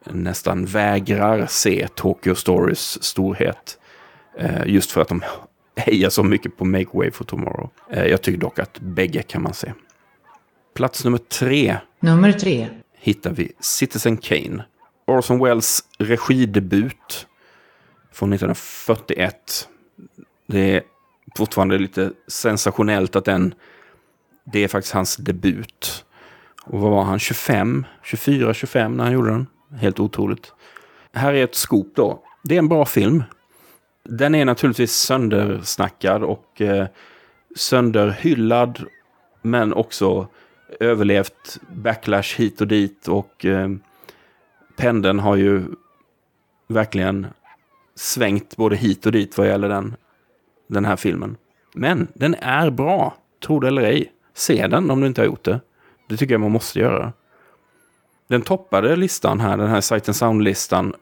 nästan 0.04 0.64
vägrar 0.64 1.46
se 1.46 1.88
Tokyo 1.94 2.34
Stories 2.34 3.02
storhet. 3.02 3.78
Eh, 4.38 4.62
just 4.66 4.90
för 4.92 5.00
att 5.00 5.08
de 5.08 5.22
hejar 5.76 6.10
så 6.10 6.22
mycket 6.22 6.56
på 6.56 6.64
Make 6.64 6.86
Way 6.92 7.10
for 7.10 7.24
Tomorrow. 7.24 7.70
Eh, 7.90 8.04
jag 8.06 8.22
tycker 8.22 8.40
dock 8.40 8.58
att 8.58 8.80
bägge 8.80 9.22
kan 9.22 9.42
man 9.42 9.54
se. 9.54 9.72
Plats 10.74 11.04
nummer 11.04 11.18
tre 11.18 11.76
Nummer 12.00 12.32
3. 12.32 12.68
hittar 12.98 13.30
vi 13.30 13.52
Citizen 13.60 14.16
Kane. 14.16 14.64
Orson 15.06 15.38
Welles 15.44 15.80
regidebut 15.98 17.26
från 18.12 18.32
1941. 18.32 19.68
Det 20.46 20.76
är 20.76 20.82
fortfarande 21.36 21.78
lite 21.78 22.12
sensationellt 22.28 23.16
att 23.16 23.24
den, 23.24 23.54
det 24.44 24.64
är 24.64 24.68
faktiskt 24.68 24.94
hans 24.94 25.16
debut. 25.16 26.04
Och 26.62 26.80
vad 26.80 26.90
var 26.90 27.02
han, 27.02 27.18
25, 27.18 27.86
24, 28.02 28.54
25 28.54 28.96
när 28.96 29.04
han 29.04 29.12
gjorde 29.12 29.30
den? 29.30 29.46
Helt 29.78 30.00
otroligt. 30.00 30.52
Här 31.12 31.34
är 31.34 31.44
ett 31.44 31.54
scoop 31.54 31.92
då. 31.94 32.22
Det 32.42 32.54
är 32.54 32.58
en 32.58 32.68
bra 32.68 32.84
film. 32.84 33.22
Den 34.08 34.34
är 34.34 34.44
naturligtvis 34.44 34.92
söndersnackad 34.92 36.22
och 36.22 36.60
eh, 36.60 36.86
sönderhyllad. 37.56 38.84
Men 39.42 39.74
också 39.74 40.28
överlevt 40.80 41.60
backlash 41.68 42.36
hit 42.36 42.60
och 42.60 42.66
dit. 42.66 43.08
Och 43.08 43.44
eh, 43.44 43.68
pendeln 44.76 45.18
har 45.18 45.36
ju 45.36 45.62
verkligen 46.68 47.26
svängt 47.94 48.56
både 48.56 48.76
hit 48.76 49.06
och 49.06 49.12
dit 49.12 49.38
vad 49.38 49.46
gäller 49.46 49.68
den, 49.68 49.96
den 50.66 50.84
här 50.84 50.96
filmen. 50.96 51.36
Men 51.74 52.08
den 52.14 52.34
är 52.34 52.70
bra, 52.70 53.14
tro 53.46 53.60
det 53.60 53.68
eller 53.68 53.82
ej. 53.82 54.12
Se 54.34 54.66
den 54.66 54.90
om 54.90 55.00
du 55.00 55.06
inte 55.06 55.20
har 55.20 55.26
gjort 55.26 55.44
det. 55.44 55.60
Det 56.08 56.16
tycker 56.16 56.34
jag 56.34 56.40
man 56.40 56.50
måste 56.50 56.78
göra. 56.78 57.12
Den 58.28 58.42
toppade 58.42 58.96
listan 58.96 59.40
här, 59.40 59.56
den 59.56 59.68
här 59.68 59.80
Sight 59.80 60.08
and 60.08 60.16
Sound-listan, 60.16 60.94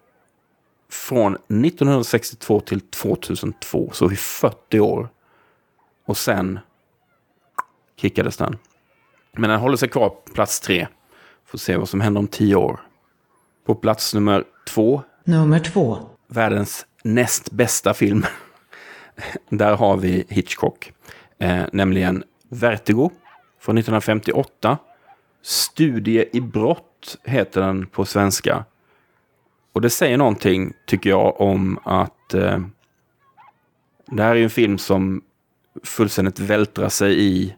från 0.93 1.35
1962 1.35 2.61
till 2.61 2.81
2002, 2.81 3.91
så 3.93 4.13
i 4.13 4.17
40 4.17 4.81
år. 4.81 5.09
Och 6.07 6.17
sen 6.17 6.59
kickades 7.97 8.37
den. 8.37 8.59
Men 9.33 9.51
den 9.51 9.61
håller 9.61 9.77
sig 9.77 9.89
kvar 9.89 10.09
på 10.09 10.33
plats 10.35 10.61
tre. 10.61 10.87
Får 11.47 11.59
se 11.59 11.77
vad 11.77 11.89
som 11.89 12.01
händer 12.01 12.19
om 12.19 12.29
tio 12.29 12.57
år. 12.57 12.81
På 13.67 13.75
plats 13.75 14.15
nummer 14.15 14.45
två, 14.69 15.03
Nummer 15.25 15.59
2. 15.59 15.99
världens 16.29 16.87
näst 17.03 17.51
bästa 17.51 17.95
film. 17.95 18.25
Där 19.49 19.77
har 19.77 19.97
vi 19.97 20.25
Hitchcock. 20.29 20.93
Eh, 21.39 21.65
nämligen 21.73 22.25
Vertigo 22.49 23.11
från 23.61 23.79
1958. 23.79 24.79
Studie 25.43 26.25
i 26.33 26.41
brott 26.41 27.19
heter 27.25 27.61
den 27.61 27.87
på 27.87 28.05
svenska. 28.05 28.65
Och 29.73 29.81
det 29.81 29.91
säger 29.91 30.17
någonting, 30.17 30.73
tycker 30.87 31.11
jag, 31.11 31.41
om 31.41 31.79
att 31.85 32.35
eh, 32.35 32.61
det 34.07 34.23
här 34.23 34.37
är 34.37 34.43
en 34.43 34.51
film 34.51 34.79
som 34.79 35.23
fullständigt 35.85 36.39
vältrar 36.39 36.89
sig 36.89 37.25
i 37.25 37.55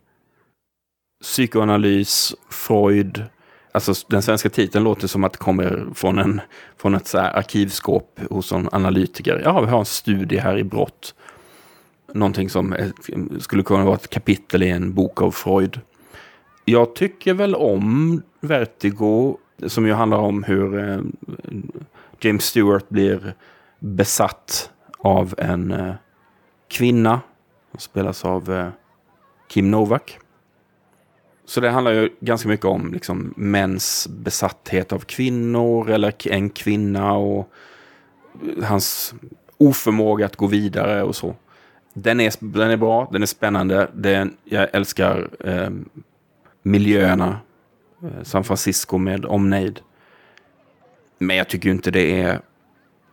psykoanalys, 1.23 2.35
Freud. 2.51 3.25
Alltså 3.73 3.95
den 4.09 4.23
svenska 4.23 4.51
titeln 4.51 4.85
låter 4.85 5.07
som 5.07 5.25
att 5.25 5.33
det 5.33 5.39
kommer 5.39 5.87
från, 5.95 6.19
en, 6.19 6.41
från 6.77 6.95
ett 6.95 7.07
så 7.07 7.19
här 7.19 7.39
arkivskåp 7.39 8.21
hos 8.31 8.53
en 8.53 8.69
analytiker. 8.73 9.41
Ja, 9.45 9.61
vi 9.61 9.67
har 9.67 9.79
en 9.79 9.85
studie 9.85 10.37
här 10.37 10.59
i 10.59 10.65
brott. 10.65 11.15
Någonting 12.13 12.51
som 12.51 12.73
är, 12.73 12.93
skulle 13.41 13.63
kunna 13.63 13.85
vara 13.85 13.95
ett 13.95 14.11
kapitel 14.11 14.63
i 14.63 14.71
en 14.71 14.95
bok 14.95 15.23
av 15.23 15.31
Freud. 15.31 15.81
Jag 16.65 16.95
tycker 16.95 17.35
väl 17.35 17.55
om 17.55 18.23
Vertigo, 18.41 19.37
som 19.67 19.87
ju 19.87 19.93
handlar 19.93 20.19
om 20.19 20.43
hur 20.43 20.79
eh, 20.79 21.01
James 22.21 22.45
Stewart 22.45 22.89
blir 22.89 23.35
besatt 23.79 24.71
av 24.99 25.35
en 25.39 25.71
eh, 25.71 25.95
kvinna. 26.69 27.21
Som 27.71 27.81
spelas 27.81 28.25
av 28.25 28.53
eh, 28.53 28.69
Kim 29.49 29.71
Novak. 29.71 30.19
Så 31.45 31.61
det 31.61 31.71
handlar 31.71 31.93
ju 31.93 32.11
ganska 32.21 32.49
mycket 32.49 32.67
om 32.67 32.93
liksom, 32.93 33.35
mäns 33.37 34.09
besatthet 34.11 34.93
av 34.93 34.99
kvinnor 34.99 35.91
eller 35.91 36.29
en 36.29 36.51
kvinna 36.51 37.13
och 37.13 37.51
eh, 38.43 38.65
hans 38.65 39.15
oförmåga 39.57 40.27
att 40.27 40.37
gå 40.37 40.47
vidare 40.47 41.03
och 41.03 41.17
så. 41.17 41.35
Den 41.93 42.21
är, 42.21 42.33
den 42.41 42.71
är 42.71 42.77
bra, 42.77 43.09
den 43.13 43.23
är 43.23 43.27
spännande. 43.27 43.91
Den, 43.95 44.37
jag 44.45 44.69
älskar 44.73 45.29
eh, 45.45 45.71
miljöerna. 46.63 47.39
Eh, 48.03 48.23
San 48.23 48.45
Francisco 48.45 48.99
med 48.99 49.25
omnejd. 49.25 49.81
Men 51.19 51.37
jag 51.37 51.49
tycker 51.49 51.71
inte 51.71 51.91
det 51.91 52.21
är 52.21 52.41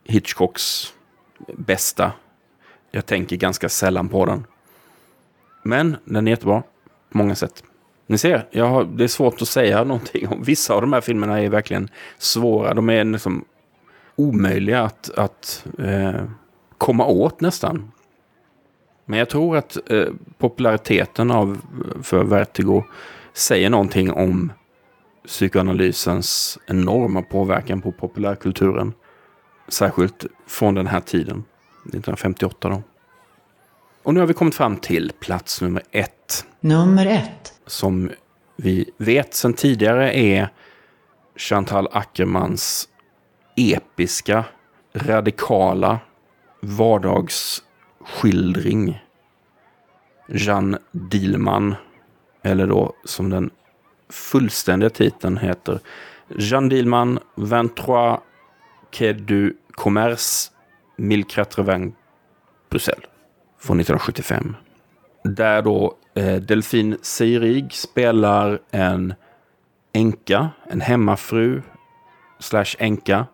Hitchcocks 0.04 0.94
bästa. 1.54 2.12
Jag 2.92 3.06
tänker 3.06 3.36
ganska 3.36 3.70
sällan 3.70 4.10
på 4.10 4.26
den. 4.26 4.46
Men 5.64 5.98
den 6.06 6.28
är 6.28 6.32
jättebra 6.32 6.64
på 7.10 7.18
många 7.18 7.36
sätt. 7.36 7.64
Ni 8.08 8.18
ser, 8.18 8.48
jag 8.52 8.66
har, 8.66 8.84
det 8.84 9.04
är 9.04 9.08
svårt 9.08 9.42
att 9.42 9.48
säga 9.48 9.84
någonting 9.84 10.28
om. 10.28 10.44
Vissa 10.44 10.74
av 10.74 10.82
de 10.82 10.94
här 10.94 11.02
filmerna 11.02 11.42
är 11.42 11.50
verkligen 11.50 11.90
svåra. 12.18 12.74
De 12.74 12.90
är 12.90 13.04
liksom 13.04 13.46
omöjliga 14.16 14.82
att, 14.82 15.10
att 15.10 15.66
eh, 15.80 16.24
komma 16.78 17.06
åt 17.06 17.42
nästan. 17.42 17.92
Men 19.06 19.20
jag 19.20 19.30
tror 19.30 19.58
att 19.58 19.92
eh, 19.92 20.08
populariteten 20.38 21.32
av, 21.32 21.62
för 22.04 22.24
Vertigo 22.24 22.84
säger 23.34 23.70
någonting 23.70 24.12
om 24.12 24.52
psykoanalysens 25.28 26.60
enorma 26.68 27.22
påverkan 27.22 27.82
på 27.82 27.92
populärkulturen. 27.92 28.94
Särskilt 29.68 30.26
från 30.48 30.76
den 30.76 30.88
här 30.88 31.00
tiden, 31.00 31.44
1958 31.84 32.70
då. 32.70 32.84
Och 34.04 34.14
nu 34.14 34.20
har 34.20 34.28
vi 34.28 34.34
kommit 34.34 34.56
fram 34.56 34.78
till 34.78 35.12
plats 35.20 35.62
nummer 35.62 35.84
ett 35.92 36.46
Nummer 36.60 37.06
1. 37.06 37.54
som 37.66 38.12
vi 38.56 38.92
vet 38.98 39.34
sedan 39.34 39.54
tidigare 39.54 40.14
är 40.14 40.50
Chantal 41.36 41.88
Ackermans 41.92 42.90
episka, 43.56 44.46
radikala 44.94 46.00
vardagsskildring. 46.62 49.04
Jeanne 50.28 50.78
Dielman, 50.92 51.76
eller 52.42 52.68
då 52.68 52.94
som 53.06 53.30
den 53.30 53.50
fullständiga 54.12 54.90
titeln 54.90 55.38
heter 55.38 55.80
Jeanne 56.28 56.70
Dielman 56.70 57.20
23 57.36 58.18
Quai 58.92 59.14
du 59.14 59.58
Commerce 59.72 60.52
1080 60.98 61.94
Bruxelles 62.70 63.06
från 63.60 63.80
1975 63.80 64.56
där 65.24 65.62
då 65.62 65.98
eh, 66.14 66.36
Delphine 66.36 66.98
Seyrig 67.02 67.74
spelar 67.74 68.60
en 68.72 69.14
änka, 69.94 70.50
en 70.70 70.82
hemmafru 70.82 71.62
slash 72.40 72.76
änka 72.80 73.26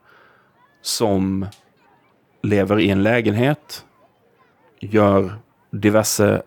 som 0.82 1.46
lever 2.42 2.80
i 2.80 2.90
en 2.90 3.04
lägenhet, 3.04 3.86
gör 4.80 5.36
diverse 5.72 6.42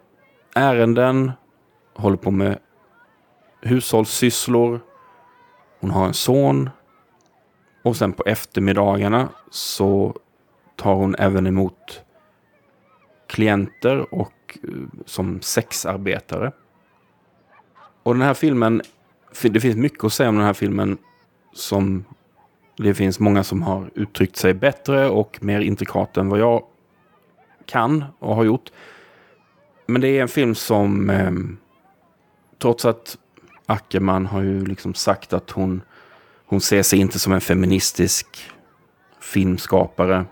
ärenden, 0.54 1.32
håller 1.94 2.16
på 2.16 2.30
med 2.30 2.58
hushållssysslor. 3.60 4.80
Hon 5.80 5.90
har 5.90 6.06
en 6.06 6.14
son. 6.14 6.70
Och 7.82 7.96
sen 7.96 8.12
på 8.12 8.22
eftermiddagarna 8.26 9.28
så 9.50 10.16
tar 10.76 10.94
hon 10.94 11.14
även 11.18 11.46
emot 11.46 12.02
klienter 13.26 14.14
och 14.14 14.58
eh, 14.62 14.70
som 15.06 15.40
sexarbetare. 15.40 16.52
Och 18.02 18.14
den 18.14 18.22
här 18.22 18.34
filmen, 18.34 18.82
det 19.42 19.60
finns 19.60 19.76
mycket 19.76 20.04
att 20.04 20.12
säga 20.12 20.28
om 20.28 20.36
den 20.36 20.44
här 20.44 20.52
filmen 20.52 20.98
som 21.52 22.04
det 22.76 22.94
finns 22.94 23.20
många 23.20 23.44
som 23.44 23.62
har 23.62 23.90
uttryckt 23.94 24.36
sig 24.36 24.54
bättre 24.54 25.08
och 25.08 25.38
mer 25.42 25.60
intrikat 25.60 26.16
än 26.16 26.28
vad 26.28 26.38
jag 26.38 26.62
kan 27.66 28.04
och 28.18 28.36
har 28.36 28.44
gjort. 28.44 28.70
Men 29.86 30.00
det 30.00 30.08
är 30.08 30.22
en 30.22 30.28
film 30.28 30.54
som, 30.54 31.10
eh, 31.10 31.32
trots 32.58 32.84
att 32.84 33.18
Ackerman 33.70 34.26
har 34.26 34.42
ju 34.42 34.66
liksom 34.66 34.94
sagt 34.94 35.32
att 35.32 35.50
hon, 35.50 35.82
hon 36.46 36.60
ser 36.60 36.82
sig 36.82 36.98
inte 36.98 37.18
som 37.18 37.32
en 37.32 37.40
feministisk 37.40 38.26
filmskapare. 39.20 40.24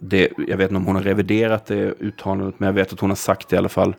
Det, 0.00 0.32
jag 0.48 0.56
vet 0.56 0.70
inte 0.70 0.76
om 0.76 0.86
hon 0.86 0.96
har 0.96 1.02
reviderat 1.02 1.66
det 1.66 1.94
uttalandet, 2.00 2.60
men 2.60 2.66
jag 2.66 2.74
vet 2.74 2.92
att 2.92 3.00
hon 3.00 3.10
har 3.10 3.16
sagt 3.16 3.48
det 3.48 3.56
i 3.56 3.58
alla 3.58 3.68
fall. 3.68 3.96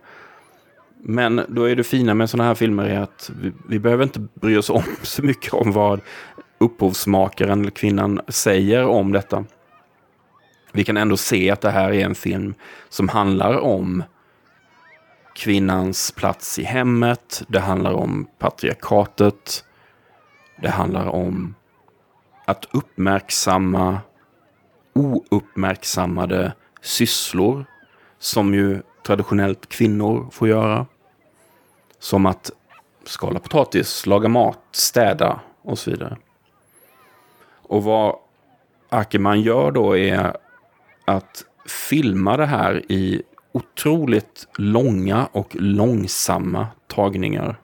Men 1.02 1.42
då 1.48 1.64
är 1.64 1.76
det 1.76 1.84
fina 1.84 2.14
med 2.14 2.30
sådana 2.30 2.48
här 2.48 2.56
filmer 2.56 2.86
är 2.86 3.00
att 3.00 3.32
vi, 3.42 3.52
vi 3.70 3.80
behöver 3.80 4.04
inte 4.04 4.20
bry 4.20 4.58
oss 4.58 4.70
om 4.70 4.84
så 5.02 5.24
mycket 5.24 5.54
om 5.54 5.72
vad 5.72 6.02
upphovsmakaren 6.58 7.62
eller 7.62 7.72
kvinnan 7.72 8.22
säger 8.28 8.86
om 8.86 9.12
detta. 9.12 9.46
Vi 10.72 10.84
kan 10.84 10.98
ändå 10.98 11.18
se 11.18 11.52
att 11.52 11.62
det 11.62 11.72
här 11.72 11.94
är 11.94 12.06
en 12.06 12.16
film 12.16 12.54
som 12.90 13.10
handlar 13.10 13.58
om 13.58 14.04
kvinnans 15.38 16.12
plats 16.12 16.60
i 16.60 16.64
hemmet. 16.64 17.44
Det 17.48 17.60
handlar 17.60 17.94
om 17.94 18.28
patriarkatet. 18.40 19.64
Det 20.62 20.70
handlar 20.70 21.06
om 21.08 21.56
att 22.46 22.66
uppmärksamma 22.72 24.00
ouppmärksammade 25.30 26.54
sysslor 26.82 27.66
som 28.20 28.54
ju 28.54 28.82
traditionellt 29.06 29.70
kvinnor 29.70 30.30
får 30.32 30.48
göra. 30.48 30.86
Som 32.00 32.26
att 32.26 32.52
skala 33.04 33.40
potatis, 33.40 34.06
laga 34.06 34.30
mat, 34.30 34.60
städa 34.72 35.40
och 35.62 35.80
så 35.80 35.92
vidare. 35.92 36.18
Och 37.50 37.84
vad 37.84 38.16
Ackerman 38.90 39.42
gör 39.42 39.72
då 39.72 39.98
är 39.98 40.38
att 41.06 41.46
filma 41.90 42.38
det 42.38 42.46
här 42.46 42.92
i 42.92 43.24
otroligt 43.58 44.48
långa 44.58 45.28
och 45.32 45.56
långsamma 45.60 46.68
tagningar. 46.88 47.60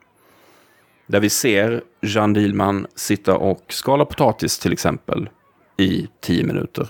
Där 1.06 1.20
vi 1.20 1.30
ser 1.30 1.82
Jean 2.00 2.32
Dielman 2.32 2.86
sitta 2.94 3.36
och 3.36 3.64
skala 3.68 4.04
potatis 4.04 4.58
till 4.58 4.72
exempel 4.72 5.28
i 5.76 6.08
tio 6.20 6.44
minuter 6.44 6.88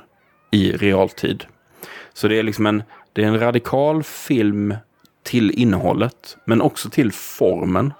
i 0.51 0.73
realtid. 0.73 1.45
Så 2.13 2.29
det 2.29 2.39
är 2.39 2.43
liksom 2.43 2.67
en, 2.67 2.83
det 3.13 3.25
är 3.25 3.27
en 3.27 3.41
radikal 3.41 4.03
film 4.03 4.75
till 5.23 5.51
innehållet, 5.51 6.37
men 6.45 6.63
också 6.63 6.91
till 6.91 7.13
formen. 7.13 7.93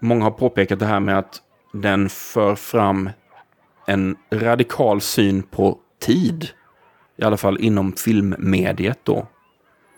Många 0.00 0.24
har 0.24 0.30
påpekat 0.30 0.78
det 0.78 0.86
här 0.86 1.00
med 1.00 1.18
att 1.18 1.42
den 1.72 2.08
för 2.08 2.54
fram 2.54 3.10
en 3.86 4.16
radikal 4.30 5.00
syn 5.00 5.42
på 5.42 5.78
tid. 6.00 6.48
I 7.16 7.24
alla 7.24 7.36
fall 7.36 7.60
inom 7.60 7.92
filmmediet 7.92 8.98
då. 9.02 9.26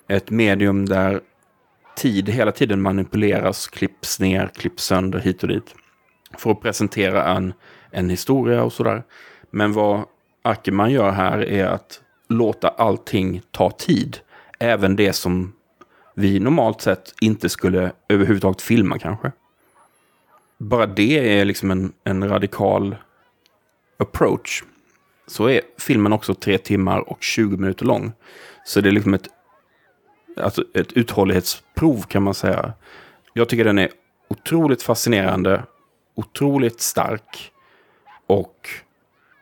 Ett 0.09 0.31
medium 0.31 0.87
där 0.87 1.21
tid 1.97 2.29
hela 2.29 2.53
tiden 2.53 2.83
manipuleras, 2.83 3.67
klipps 3.67 4.21
ner, 4.21 4.51
klipps 4.55 4.85
sönder 4.85 5.19
hit 5.19 5.43
och 5.43 5.49
dit. 5.49 5.75
För 6.39 6.51
att 6.51 6.61
presentera 6.61 7.25
en, 7.25 7.55
en 7.91 8.11
historia 8.11 8.63
och 8.63 8.73
sådär. 8.73 9.03
Men 9.51 9.73
vad 9.73 10.05
Ackerman 10.43 10.91
gör 10.91 11.11
här 11.11 11.45
är 11.45 11.67
att 11.67 12.01
låta 12.29 12.69
allting 12.69 13.43
ta 13.51 13.71
tid. 13.71 14.19
Även 14.59 14.97
det 14.97 15.13
som 15.13 15.53
vi 16.15 16.41
normalt 16.41 16.81
sett 16.81 17.15
inte 17.21 17.49
skulle 17.49 17.93
överhuvudtaget 18.09 18.63
filma 18.63 18.99
kanske. 18.99 19.33
Bara 20.59 20.87
det 20.87 21.39
är 21.39 21.45
liksom 21.45 21.71
en, 21.71 21.93
en 22.05 22.29
radikal 22.29 22.97
approach. 23.99 24.65
Så 25.27 25.49
är 25.49 25.61
filmen 25.79 26.13
också 26.13 26.35
tre 26.35 26.59
timmar 26.59 27.11
och 27.11 27.23
20 27.23 27.57
minuter 27.57 27.85
lång. 27.85 28.13
Så 28.65 28.81
det 28.81 28.89
är 28.89 28.93
liksom 28.93 29.15
ett, 29.15 29.29
alltså 30.37 30.65
ett 30.75 30.93
uthållighetsprov 30.93 32.03
kan 32.03 32.23
man 32.23 32.35
säga. 32.35 32.73
Jag 33.33 33.49
tycker 33.49 33.65
den 33.65 33.79
är 33.79 33.91
otroligt 34.29 34.83
fascinerande, 34.83 35.63
otroligt 36.15 36.81
stark 36.81 37.53
och 38.27 38.69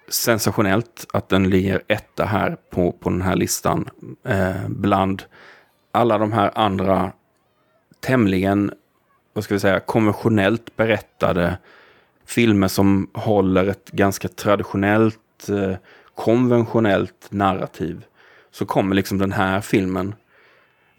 sensationellt 0.09 1.07
att 1.13 1.29
den 1.29 1.51
ligger 1.51 1.83
etta 1.87 2.25
här 2.25 2.57
på, 2.71 2.93
på 2.93 3.11
den 3.11 3.23
här 3.23 3.37
listan. 3.37 3.89
Eh, 4.25 4.69
bland 4.69 5.23
alla 5.93 6.19
de 6.19 6.33
här 6.33 6.51
andra 6.55 7.13
tämligen, 8.01 8.73
vad 9.33 9.45
ska 9.45 9.55
vi 9.55 9.61
säga, 9.61 9.81
konventionellt 9.81 10.77
berättade 10.77 11.59
filmer 12.27 12.69
som 12.69 13.11
håller 13.15 13.67
ett 13.67 13.91
ganska 13.91 14.29
traditionellt, 14.29 15.49
eh, 15.49 15.77
konventionellt 16.15 17.27
narrativ. 17.31 18.05
Så 18.51 18.67
kommer 18.67 18.97
liksom 18.97 19.19
den 19.19 19.33
här 19.33 19.61
filmen, 19.61 20.15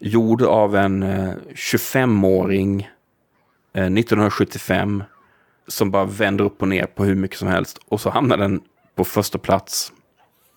gjord 0.06 0.42
av 0.42 0.76
en 0.76 1.04
eh, 1.04 1.34
25-åring 1.54 2.90
eh, 3.74 3.84
1975, 3.84 5.04
som 5.68 5.92
bara 5.92 6.06
vänder 6.06 6.46
upp 6.46 6.62
och 6.62 6.68
ner 6.68 6.86
på 6.86 7.06
hur 7.06 7.16
mycket 7.16 7.38
som 7.38 7.48
helst. 7.48 7.80
Och 7.88 8.02
så 8.02 8.10
hamnar 8.10 8.38
den 8.38 8.62
på 8.96 9.04
första 9.04 9.38
plats 9.38 9.94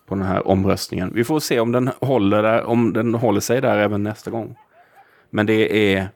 på 0.07 0.15
den 0.15 0.25
här 0.25 0.47
omröstningen. 0.47 1.11
Vi 1.13 1.23
får 1.23 1.39
se 1.39 1.59
om 1.59 1.71
den 1.71 1.89
håller, 2.01 2.43
där, 2.43 2.63
om 2.63 2.93
den 2.93 3.13
håller 3.13 3.39
sig 3.39 3.61
där 3.61 3.77
även 3.77 4.03
nästa 4.03 4.31
gång. 4.31 4.55
Men 5.29 5.45
det 5.45 5.93
är... 5.95 6.09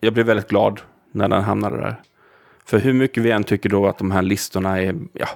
Jag 0.00 0.12
blev 0.12 0.26
väldigt 0.26 0.48
glad 0.48 0.80
när 1.12 1.28
den 1.28 1.42
hamnade 1.42 1.76
där. 1.76 1.96
För 2.64 2.78
hur 2.78 2.92
mycket 2.92 3.22
vi 3.22 3.30
än 3.30 3.44
tycker 3.44 3.68
då 3.68 3.86
att 3.86 3.98
de 3.98 4.10
här 4.10 4.22
listorna 4.22 4.80
är... 4.80 4.96
Ja, 5.12 5.28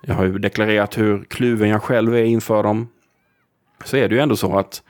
jag 0.00 0.14
har 0.14 0.24
ju 0.24 0.38
deklarerat 0.38 0.98
hur 0.98 1.24
kluven 1.24 1.68
jag 1.68 1.82
själv 1.82 2.14
är 2.14 2.24
inför 2.24 2.62
dem. 2.62 2.88
Så 3.84 3.96
är 3.96 4.08
det 4.08 4.14
ju 4.14 4.20
ändå 4.20 4.36
så 4.36 4.58
att, 4.58 4.82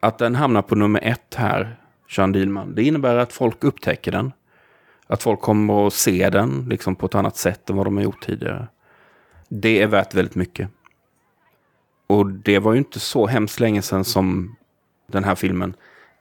att 0.00 0.18
den 0.18 0.34
hamnar 0.34 0.62
på 0.62 0.74
nummer 0.74 1.00
ett 1.02 1.34
här, 1.34 1.76
Jean 2.08 2.32
Dielman. 2.32 2.74
Det 2.74 2.82
innebär 2.82 3.16
att 3.16 3.32
folk 3.32 3.64
upptäcker 3.64 4.12
den. 4.12 4.32
Att 5.06 5.22
folk 5.22 5.40
kommer 5.40 5.86
att 5.86 5.94
se 5.94 6.30
den 6.30 6.66
liksom 6.68 6.96
på 6.96 7.06
ett 7.06 7.14
annat 7.14 7.36
sätt 7.36 7.70
än 7.70 7.76
vad 7.76 7.86
de 7.86 7.96
har 7.96 8.04
gjort 8.04 8.26
tidigare. 8.26 8.68
Det 9.48 9.82
är 9.82 9.86
värt 9.86 10.14
väldigt 10.14 10.34
mycket. 10.34 10.68
Och 12.06 12.26
det 12.26 12.58
var 12.58 12.72
ju 12.72 12.78
inte 12.78 13.00
så 13.00 13.26
hemskt 13.26 13.60
länge 13.60 13.82
sedan 13.82 14.04
som 14.04 14.56
den 15.06 15.24
här 15.24 15.34
filmen 15.34 15.74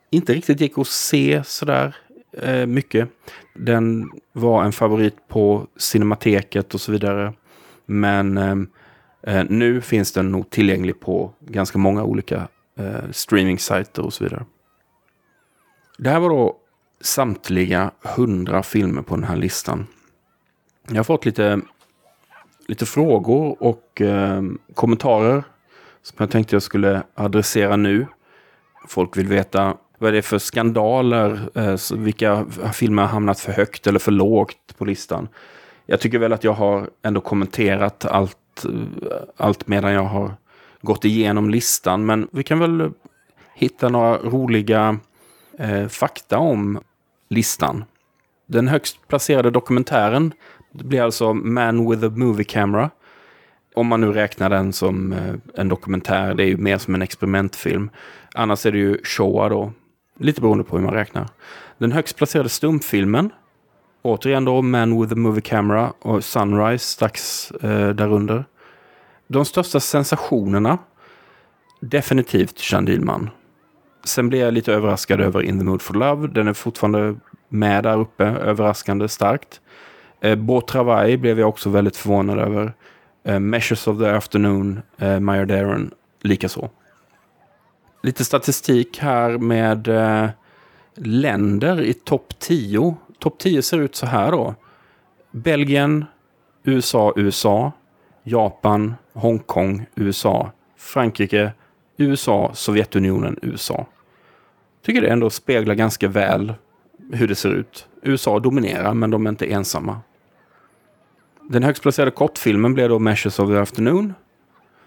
inte 0.10 0.34
riktigt 0.34 0.62
gick 0.62 0.78
att 0.78 0.88
se 0.88 1.44
sådär 1.46 1.96
eh, 2.32 2.66
mycket. 2.66 3.10
Den 3.56 4.12
var 4.32 4.64
en 4.64 4.72
favorit 4.72 5.28
på 5.28 5.68
Cinemateket 5.78 6.74
och 6.74 6.82
så 6.82 6.92
vidare. 6.92 7.34
Men 7.86 8.38
eh, 8.38 8.56
eh, 9.36 9.46
nu 9.50 9.82
finns 9.82 10.12
den 10.12 10.32
nog 10.32 10.50
tillgänglig 10.50 11.00
på 11.00 11.34
ganska 11.40 11.78
många 11.78 12.04
olika 12.04 12.48
eh, 12.80 13.10
streaming-sajter 13.12 14.02
och 14.02 14.14
så 14.14 14.24
vidare. 14.24 14.46
Det 15.98 16.10
här 16.10 16.20
var 16.20 16.30
då 16.30 16.58
samtliga 17.02 17.92
hundra 18.02 18.64
filmer 18.64 19.02
på 19.02 19.16
den 19.16 19.24
här 19.24 19.36
listan. 19.36 19.88
Jag 20.88 20.96
har 20.96 21.04
fått 21.04 21.26
lite, 21.26 21.62
lite 22.68 22.86
frågor 22.86 23.64
och 23.64 24.02
eh, 24.02 24.42
kommentarer 24.74 25.44
som 26.02 26.16
jag 26.18 26.32
tänkte 26.32 26.56
jag 26.56 26.64
skulle 26.64 27.04
adressera 27.16 27.76
nu. 27.76 28.08
Folk 28.88 29.18
vill 29.18 29.28
veta 29.28 29.78
vad 29.98 30.14
det 30.14 30.18
är 30.18 30.22
för 30.22 30.40
skandaler, 30.40 31.50
eh, 31.56 31.98
vilka 31.98 32.46
filmer 32.74 33.02
har 33.02 33.10
hamnat 33.10 33.40
för 33.40 33.52
högt 33.52 33.88
eller 33.88 34.00
för 34.00 34.12
lågt 34.12 34.78
på 34.78 34.86
listan. 34.86 35.28
Jag 35.86 36.00
tycker 36.00 36.20
väl 36.20 36.34
att 36.34 36.44
jag 36.44 36.54
har 36.54 36.90
ändå 37.02 37.22
kommenterat 37.22 38.06
allt, 38.06 38.66
eh, 38.66 39.18
allt 39.38 39.68
medan 39.68 39.92
jag 39.92 40.04
har 40.04 40.34
gått 40.82 41.06
igenom 41.06 41.50
listan. 41.50 42.06
Men 42.06 42.28
vi 42.32 42.44
kan 42.44 42.60
väl 42.60 42.92
hitta 43.54 43.90
några 43.90 44.18
roliga 44.18 45.00
eh, 45.60 45.88
fakta 45.88 46.38
om 46.38 46.80
listan. 47.30 47.84
Den 48.48 48.68
högst 48.68 49.08
placerade 49.08 49.52
dokumentären 49.52 50.34
det 50.72 50.84
blir 50.84 51.02
alltså 51.02 51.34
Man 51.34 51.90
with 51.90 52.06
a 52.06 52.12
Movie 52.16 52.44
Camera. 52.44 52.90
Om 53.76 53.88
man 53.88 54.02
nu 54.02 54.12
räknar 54.12 54.50
den 54.50 54.74
som 54.74 55.14
eh, 55.14 55.36
en 55.56 55.70
dokumentär, 55.70 56.34
det 56.34 56.44
är 56.44 56.48
ju 56.48 56.58
mer 56.58 56.78
som 56.78 56.96
en 56.96 57.02
experimentfilm. 57.02 57.90
Annars 58.36 58.66
är 58.66 58.72
det 58.72 58.78
ju 58.78 58.98
Showa 59.04 59.50
då. 59.50 59.74
Lite 60.20 60.42
beroende 60.42 60.64
på 60.64 60.78
hur 60.78 60.86
man 60.86 60.94
räknar. 60.94 61.30
Den 61.78 61.92
högst 61.92 62.18
placerade 62.18 62.50
stumfilmen. 62.50 63.30
Återigen 64.02 64.46
då 64.46 64.62
Man 64.62 65.02
with 65.02 65.14
a 65.14 65.16
Movie 65.16 65.42
Camera 65.42 65.94
och 66.00 66.24
Sunrise 66.24 66.86
strax 66.86 67.52
eh, 67.52 67.90
därunder. 67.90 68.46
De 69.32 69.46
största 69.46 69.80
sensationerna. 69.80 70.78
Definitivt 71.80 72.72
Jean 72.72 72.86
Dielman. 72.86 73.30
Sen 74.04 74.30
blev 74.30 74.42
jag 74.42 74.54
lite 74.54 74.74
överraskad 74.74 75.22
över 75.22 75.44
In 75.44 75.60
the 75.60 75.66
Mood 75.66 75.82
for 75.82 75.94
Love. 75.94 76.28
Den 76.28 76.48
är 76.48 76.54
fortfarande 76.54 77.16
med 77.50 77.84
där 77.84 78.00
uppe, 78.00 78.26
överraskande 78.26 79.08
starkt. 79.08 79.62
Eh, 80.22 80.36
Beau 80.36 80.62
Travail 80.62 81.18
blev 81.20 81.40
jag 81.40 81.50
också 81.50 81.70
väldigt 81.70 81.98
förvånad 81.98 82.40
över. 82.40 82.74
Eh, 83.24 83.40
Measures 83.40 83.88
of 83.88 84.00
the 84.00 84.10
Afternoon, 84.10 84.82
eh, 84.98 85.20
Meyer 85.20 85.46
Darren, 85.46 85.92
likaså. 86.22 86.70
Lite 88.04 88.26
statistik 88.26 89.00
här 89.00 89.38
med 89.38 89.88
eh, 89.88 90.30
länder 90.96 91.82
i 91.82 91.94
topp 91.94 92.40
10. 92.40 92.96
Topp 93.20 93.38
10 93.38 93.62
ser 93.62 93.78
ut 93.78 93.96
så 93.96 94.06
här 94.06 94.32
då. 94.32 94.56
Belgien, 95.32 96.06
USA, 96.64 97.14
USA, 97.16 97.72
Japan, 98.24 98.96
Hongkong, 99.20 99.86
USA, 99.95 100.51
Frankrike, 100.78 101.51
USA, 101.97 102.51
Sovjetunionen, 102.53 103.39
USA. 103.41 103.86
Tycker 104.86 105.01
det 105.01 105.09
ändå 105.09 105.30
speglar 105.30 105.76
ganska 105.76 106.07
väl 106.07 106.53
hur 107.11 107.28
det 107.28 107.36
ser 107.36 107.49
ut. 107.49 107.88
USA 108.01 108.39
dominerar, 108.39 108.93
men 108.93 109.09
de 109.09 109.26
är 109.26 109.30
inte 109.30 109.51
ensamma. 109.51 109.99
Den 111.49 111.63
högst 111.63 111.82
placerade 111.82 112.11
kortfilmen 112.11 112.74
blev 112.74 112.89
då 112.89 112.99
Measures 112.99 113.39
of 113.39 113.49
the 113.49 113.57
Afternoon. 113.57 114.13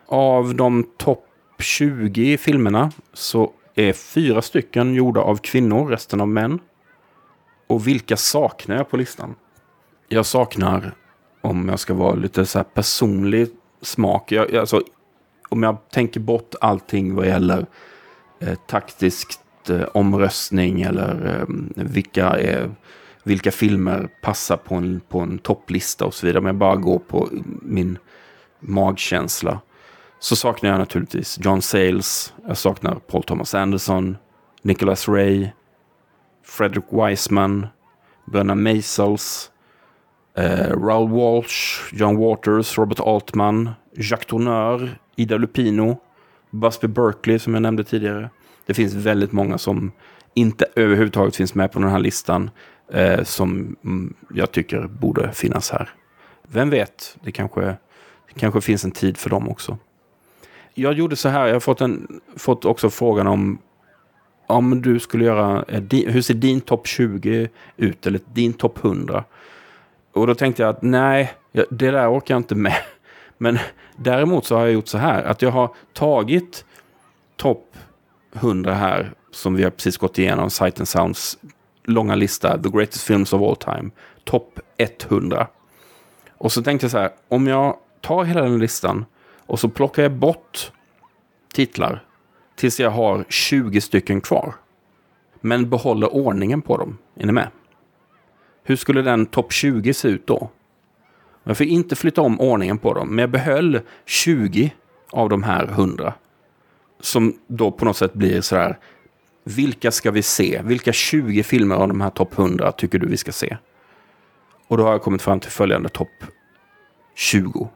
Av 0.07 0.55
de 0.55 0.85
topp 0.97 1.27
20 1.59 2.37
filmerna 2.39 2.93
så 3.13 3.53
är 3.75 3.93
fyra 3.93 4.43
stycken 4.43 4.95
gjorda 4.95 5.21
av 5.21 5.37
kvinnor, 5.37 5.89
resten 5.89 6.21
av 6.21 6.29
män. 6.29 6.59
Och 7.67 7.87
vilka 7.87 8.17
saknar 8.17 8.77
jag 8.77 8.91
på 8.91 8.97
listan? 8.97 9.35
Jag 10.09 10.27
saknar, 10.27 10.95
om 11.41 11.69
jag 11.69 11.79
ska 11.79 11.95
vara 11.95 12.15
lite 12.15 12.47
så 12.47 12.59
här 12.59 12.65
personlig 12.65 13.49
smak, 13.83 14.33
jag, 14.33 14.57
alltså, 14.57 14.83
om 15.49 15.63
jag 15.63 15.77
tänker 15.91 16.21
bort 16.21 16.55
allting 16.61 17.15
vad 17.15 17.27
gäller 17.27 17.67
eh, 18.41 18.55
taktiskt 18.55 19.71
eh, 19.71 19.83
omröstning 19.95 20.83
eller 20.83 21.39
eh, 21.41 21.55
vilka 21.85 22.39
eh, 22.39 22.71
vilka 23.25 23.51
filmer 23.51 24.09
passar 24.21 24.57
på 24.57 24.75
en, 24.75 25.01
på 25.09 25.21
en 25.21 25.39
topplista 25.39 26.05
och 26.05 26.15
så 26.15 26.27
vidare. 26.27 26.39
Om 26.41 26.47
jag 26.47 26.55
bara 26.55 26.77
går 26.77 26.99
på 26.99 27.29
min 27.63 27.99
magkänsla. 28.61 29.61
Så 30.19 30.37
saknar 30.37 30.71
jag 30.71 30.79
naturligtvis 30.79 31.39
John 31.43 31.63
Sayles. 31.63 32.35
Jag 32.47 32.57
saknar 32.57 32.95
Paul 32.95 33.23
Thomas 33.23 33.55
Anderson. 33.55 34.17
Nicholas 34.63 35.09
Ray. 35.09 35.49
Frederick 36.45 36.85
Wiseman. 36.91 37.67
Bröderna 38.27 38.55
Maisels. 38.55 39.52
Eh, 40.35 40.71
Raoul 40.71 41.11
Walsh. 41.11 41.81
John 41.93 42.17
Waters. 42.17 42.79
Robert 42.79 43.01
Altman. 43.01 43.71
Jacques 43.97 44.27
Tourneur. 44.27 44.99
Ida 45.17 45.37
Lupino. 45.37 45.97
Busby 46.51 46.89
Berkeley 46.89 47.39
som 47.39 47.55
jag 47.55 47.63
nämnde 47.63 47.85
tidigare. 47.85 48.31
Det 48.67 48.75
finns 48.75 48.95
väldigt 48.95 49.33
många 49.33 49.59
som 49.59 49.93
inte 50.35 50.67
överhuvudtaget 50.77 51.37
finns 51.37 51.55
med 51.55 51.73
på 51.73 51.79
den 51.79 51.89
här 51.89 51.99
listan. 51.99 52.51
Eh, 52.93 53.25
som 53.25 53.77
mm, 53.85 54.15
jag 54.35 54.53
tycker 54.53 54.81
borde 54.87 55.33
finnas 55.33 55.71
här. 55.71 55.91
Vem 56.49 56.71
vet, 56.71 57.17
det 57.25 57.33
kanske, 57.33 57.61
det 58.29 58.35
kanske 58.37 58.61
finns 58.61 58.85
en 58.85 58.91
tid 58.91 59.17
för 59.17 59.31
dem 59.31 59.49
också. 59.49 59.79
Jag 60.75 60.93
gjorde 60.93 61.17
så 61.17 61.29
här, 61.29 61.47
jag 61.47 61.55
har 61.55 61.61
fått, 61.61 61.81
en, 61.81 62.21
fått 62.37 62.65
också 62.65 62.91
frågan 62.91 63.27
om 63.27 63.59
om 64.47 64.83
du 64.83 64.99
skulle 64.99 65.25
göra, 65.25 65.65
eh, 65.69 65.83
hur 65.91 66.23
ser 66.23 66.35
din 66.35 66.61
topp 66.61 66.87
20 66.87 67.49
ut? 67.77 68.07
Eller 68.07 68.21
din 68.33 68.53
topp 68.53 68.85
100? 68.85 69.25
Och 70.13 70.27
då 70.27 70.35
tänkte 70.35 70.63
jag 70.63 70.71
att 70.71 70.83
nej, 70.83 71.35
det 71.53 71.91
där 71.91 72.13
orkar 72.13 72.35
jag 72.35 72.41
inte 72.41 72.55
med. 72.55 72.77
Men 73.39 73.59
däremot 73.97 74.47
så 74.47 74.57
har 74.57 74.63
jag 74.63 74.73
gjort 74.73 74.89
så 74.89 74.99
här, 74.99 75.23
att 75.23 75.43
jag 75.43 75.51
har 75.51 75.75
tagit 75.93 76.65
topp 77.37 77.77
100 78.33 78.75
här, 78.75 79.13
som 79.31 79.55
vi 79.55 79.63
har 79.63 79.71
precis 79.71 79.97
gått 79.97 80.19
igenom, 80.19 80.51
Sight 80.51 80.79
and 80.79 80.89
Sounds 80.89 81.39
långa 81.85 82.15
lista, 82.15 82.63
The 82.63 82.69
Greatest 82.69 83.03
Films 83.05 83.33
of 83.33 83.43
All 83.43 83.57
Time, 83.57 83.91
topp 84.25 84.61
100. 84.79 85.47
Och 86.31 86.53
så 86.53 86.63
tänkte 86.63 86.85
jag 86.85 86.91
så 86.91 86.99
här, 86.99 87.11
om 87.29 87.47
jag 87.47 87.77
tar 88.01 88.25
hela 88.25 88.43
den 88.43 88.59
listan 88.59 89.05
och 89.47 89.61
så 89.61 89.69
plockar 89.69 90.03
jag 90.03 90.13
bort 90.13 90.73
titlar 91.55 92.05
tills 92.55 92.81
jag 92.81 92.91
har 92.91 93.25
20 93.29 93.81
stycken 93.81 94.21
kvar. 94.21 94.55
Men 95.41 95.71
behåller 95.71 96.15
ordningen 96.15 96.63
på 96.63 96.77
dem. 96.77 96.99
Är 97.17 97.27
ni 97.27 97.33
med? 97.33 97.49
Hur 98.63 98.77
skulle 98.77 99.03
den 99.03 99.27
topp 99.27 99.53
20 99.53 99.95
se 99.95 100.09
ut 100.09 100.27
då? 100.27 100.51
Jag 101.45 101.57
fick 101.57 101.71
inte 101.71 101.97
flytta 101.97 102.21
om 102.21 102.41
ordningen 102.41 102.79
på 102.79 102.95
dem, 102.95 103.09
men 103.09 103.19
jag 103.19 103.31
behöll 103.31 103.81
20 104.07 104.75
av 105.11 105.29
de 105.29 105.43
här 105.43 105.65
100. 105.65 106.15
Som 107.01 107.39
då 107.47 107.71
på 107.71 107.85
något 107.85 107.97
sätt 107.97 108.13
blir 108.13 108.41
så 108.41 108.57
här, 108.57 108.79
vilka 109.45 109.91
ska 109.91 110.11
vi 110.11 110.23
se? 110.23 110.61
Vilka 110.65 110.93
20 110.93 111.43
filmer 111.43 111.77
av 111.77 111.89
de 111.89 112.01
här 112.01 112.11
topp 112.11 112.39
100 112.39 112.73
tycker 112.73 112.99
du 112.99 113.07
vi 113.07 113.17
ska 113.17 113.33
se? 113.33 113.57
Och 114.69 114.77
då 114.77 114.85
har 114.85 114.93
jag 114.93 115.03
kommit 115.03 115.23
fram 115.23 115.41
till 115.41 115.51
följande 115.51 115.89
topp 115.89 116.25
20. 117.15 117.69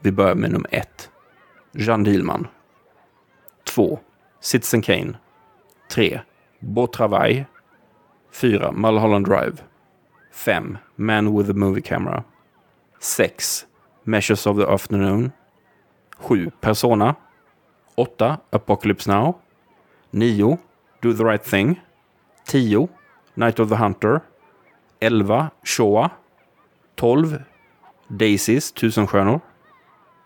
Vi 0.00 0.12
börjar 0.12 0.34
med 0.34 0.52
nummer 0.52 0.68
1. 0.74 1.10
Jean 1.72 2.02
Dielman. 2.02 2.46
2. 3.64 3.98
Citizen 4.40 4.82
Kane. 4.82 5.16
3. 5.90 6.20
Beau 6.58 6.86
Travail. 6.86 7.44
4. 8.32 8.72
Mulholland 8.72 9.26
Drive. 9.26 9.56
5. 10.34 10.78
Man 10.98 11.32
with 11.32 11.48
a 11.48 11.54
Movie 11.54 11.80
Camera. 11.80 12.24
6. 12.98 13.66
Measures 14.04 14.46
of 14.46 14.56
the 14.56 14.68
Afternoon. 14.68 15.32
7. 16.20 16.52
Persona. 16.60 17.16
8. 17.96 18.40
Apocalypse 18.52 19.06
Now. 19.06 19.36
9. 20.12 20.58
Do 21.00 21.12
the 21.12 21.24
Right 21.24 21.42
Thing. 21.42 21.80
10. 22.46 22.88
Night 23.36 23.58
of 23.60 23.68
the 23.68 23.76
Hunter. 23.76 24.22
11. 25.00 25.50
Shoah. 25.62 26.10
12. 26.96 27.38
Daisies, 28.08 28.72
Tusenstjärnor. 28.72 29.40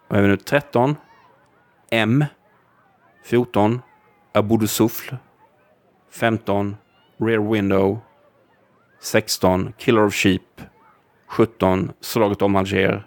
Och 0.09 0.17
även 0.17 0.31
nu 0.31 0.37
13. 0.37 0.97
M. 1.91 2.25
14. 3.23 3.83
Abu 4.33 4.57
de 4.57 4.69
15. 6.11 6.77
Rear 7.19 7.51
Window. 7.51 8.01
16. 9.01 9.73
Killer 9.79 10.05
of 10.05 10.15
Sheep. 10.15 10.63
17. 11.27 11.93
Slaget 12.01 12.43
om 12.43 12.57
Alger. 12.57 13.07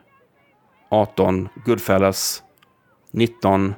18. 0.90 1.50
Goodfellas. 1.66 2.44
19. 3.12 3.76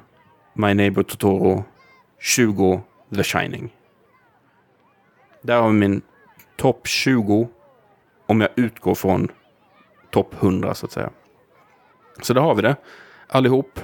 My 0.52 0.74
Neighbor 0.74 1.02
Totoro. 1.02 1.64
20. 2.20 2.80
The 3.14 3.22
Shining. 3.22 3.72
Där 5.42 5.60
har 5.60 5.68
vi 5.68 5.74
min 5.74 6.02
topp 6.56 6.86
20. 6.86 7.48
Om 8.26 8.40
jag 8.40 8.50
utgår 8.56 8.94
från 8.94 9.28
topp 10.10 10.34
100 10.42 10.74
så 10.74 10.86
att 10.86 10.92
säga. 10.92 11.10
Så 12.22 12.34
där 12.34 12.40
har 12.40 12.54
vi 12.54 12.62
det 12.62 12.76
allihop. 13.28 13.80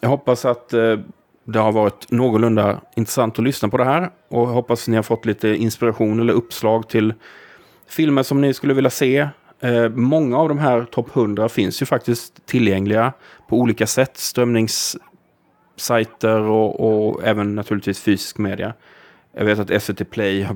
Jag 0.00 0.08
hoppas 0.08 0.44
att 0.44 0.72
eh, 0.72 0.98
det 1.44 1.58
har 1.58 1.72
varit 1.72 2.10
någorlunda 2.10 2.80
intressant 2.96 3.38
att 3.38 3.44
lyssna 3.44 3.68
på 3.68 3.76
det 3.76 3.84
här. 3.84 4.10
Och 4.28 4.42
jag 4.42 4.46
hoppas 4.46 4.82
att 4.82 4.88
ni 4.88 4.96
har 4.96 5.02
fått 5.02 5.24
lite 5.24 5.48
inspiration 5.48 6.20
eller 6.20 6.32
uppslag 6.32 6.88
till 6.88 7.14
filmer 7.92 8.22
som 8.22 8.40
ni 8.40 8.54
skulle 8.54 8.74
vilja 8.74 8.90
se. 8.90 9.28
Eh, 9.60 9.88
många 9.88 10.38
av 10.38 10.48
de 10.48 10.58
här 10.58 10.84
topp 10.84 11.16
100 11.16 11.48
finns 11.48 11.82
ju 11.82 11.86
faktiskt 11.86 12.46
tillgängliga 12.46 13.12
på 13.48 13.56
olika 13.56 13.86
sätt. 13.86 14.16
Strömningssajter 14.16 16.40
och, 16.40 16.80
och 16.80 17.24
även 17.24 17.54
naturligtvis 17.54 18.00
fysisk 18.00 18.38
media. 18.38 18.72
Jag 19.36 19.44
vet 19.44 19.58
att 19.58 19.82
SVT 19.82 20.10
Play 20.10 20.48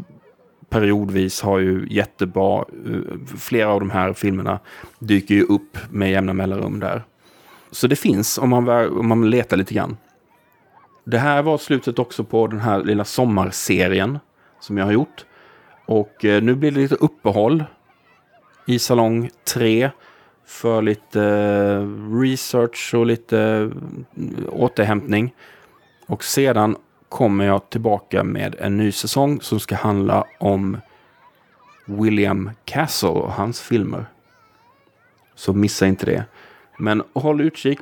periodvis 0.69 1.43
har 1.43 1.59
ju 1.59 1.87
jättebra, 1.91 2.59
eh, 2.59 2.65
flera 3.39 3.69
av 3.69 3.81
de 3.81 3.91
här 3.91 4.13
filmerna 4.13 4.59
dyker 4.99 5.35
ju 5.35 5.43
upp 5.43 5.79
med 5.91 6.11
jämna 6.11 6.33
mellanrum 6.33 6.81
där. 6.81 7.03
Så 7.71 7.87
det 7.87 7.97
finns 7.97 8.39
om 8.39 8.51
man, 8.51 8.69
om 8.99 9.09
man 9.09 9.31
letar 9.31 9.57
lite 9.57 9.75
grann. 9.75 9.97
Det 11.05 11.19
här 11.19 11.43
var 11.43 11.59
slutet 11.59 11.99
också 11.99 12.25
på 12.25 12.47
den 12.47 12.61
här 12.61 12.85
lilla 12.85 13.05
sommarserien 13.05 14.19
som 14.61 14.79
jag 14.79 14.85
har 14.85 14.93
gjort. 14.93 15.25
Och 15.87 16.25
eh, 16.25 16.43
nu 16.43 16.55
blir 16.55 16.71
det 16.71 16.81
lite 16.81 16.95
uppehåll 16.95 17.65
i 18.67 18.79
salong 18.79 19.31
3 19.55 19.91
för 20.47 20.83
lite 20.83 21.23
eh, 21.23 22.21
research 22.21 22.95
och 22.95 23.07
lite 23.07 23.41
mm, 23.41 24.05
återhämtning. 24.49 25.35
Och 26.07 26.25
sedan 26.25 26.77
kommer 27.09 27.45
jag 27.45 27.71
tillbaka 27.71 28.25
med 28.25 28.57
en 28.59 28.77
ny 28.77 28.93
säsong 28.93 29.41
som 29.41 29.61
ska 29.61 29.75
handla 29.75 30.25
om 30.41 30.81
William 31.85 32.51
Castle 32.65 33.09
och 33.09 33.33
hans 33.33 33.61
filmer. 33.61 34.07
Så 35.35 35.53
missa 35.53 35.87
inte 35.87 36.07
det. 36.07 36.25
Men 36.79 37.03
håll 37.13 37.41
utkik 37.41 37.79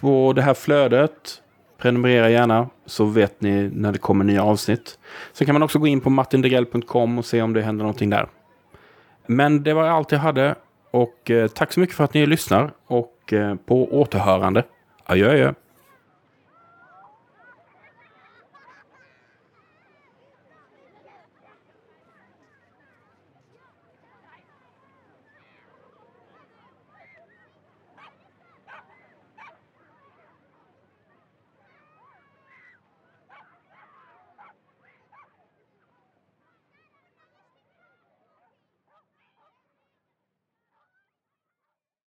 på 0.00 0.32
det 0.32 0.42
här 0.42 0.54
flödet. 0.54 1.41
Prenumerera 1.82 2.30
gärna 2.30 2.68
så 2.86 3.04
vet 3.04 3.40
ni 3.40 3.70
när 3.74 3.92
det 3.92 3.98
kommer 3.98 4.24
nya 4.24 4.44
avsnitt. 4.44 4.98
Sen 5.32 5.46
kan 5.46 5.54
man 5.54 5.62
också 5.62 5.78
gå 5.78 5.86
in 5.86 6.00
på 6.00 6.10
martindegrell.com 6.10 7.18
och 7.18 7.24
se 7.24 7.42
om 7.42 7.52
det 7.52 7.62
händer 7.62 7.82
någonting 7.82 8.10
där. 8.10 8.28
Men 9.26 9.62
det 9.62 9.74
var 9.74 9.84
allt 9.88 10.12
jag 10.12 10.18
hade 10.18 10.54
och 10.90 11.30
eh, 11.30 11.48
tack 11.48 11.72
så 11.72 11.80
mycket 11.80 11.96
för 11.96 12.04
att 12.04 12.14
ni 12.14 12.26
lyssnar 12.26 12.70
och 12.86 13.32
eh, 13.32 13.54
på 13.54 14.00
återhörande. 14.00 14.64
Adjö, 15.04 15.30
adjö. 15.30 15.52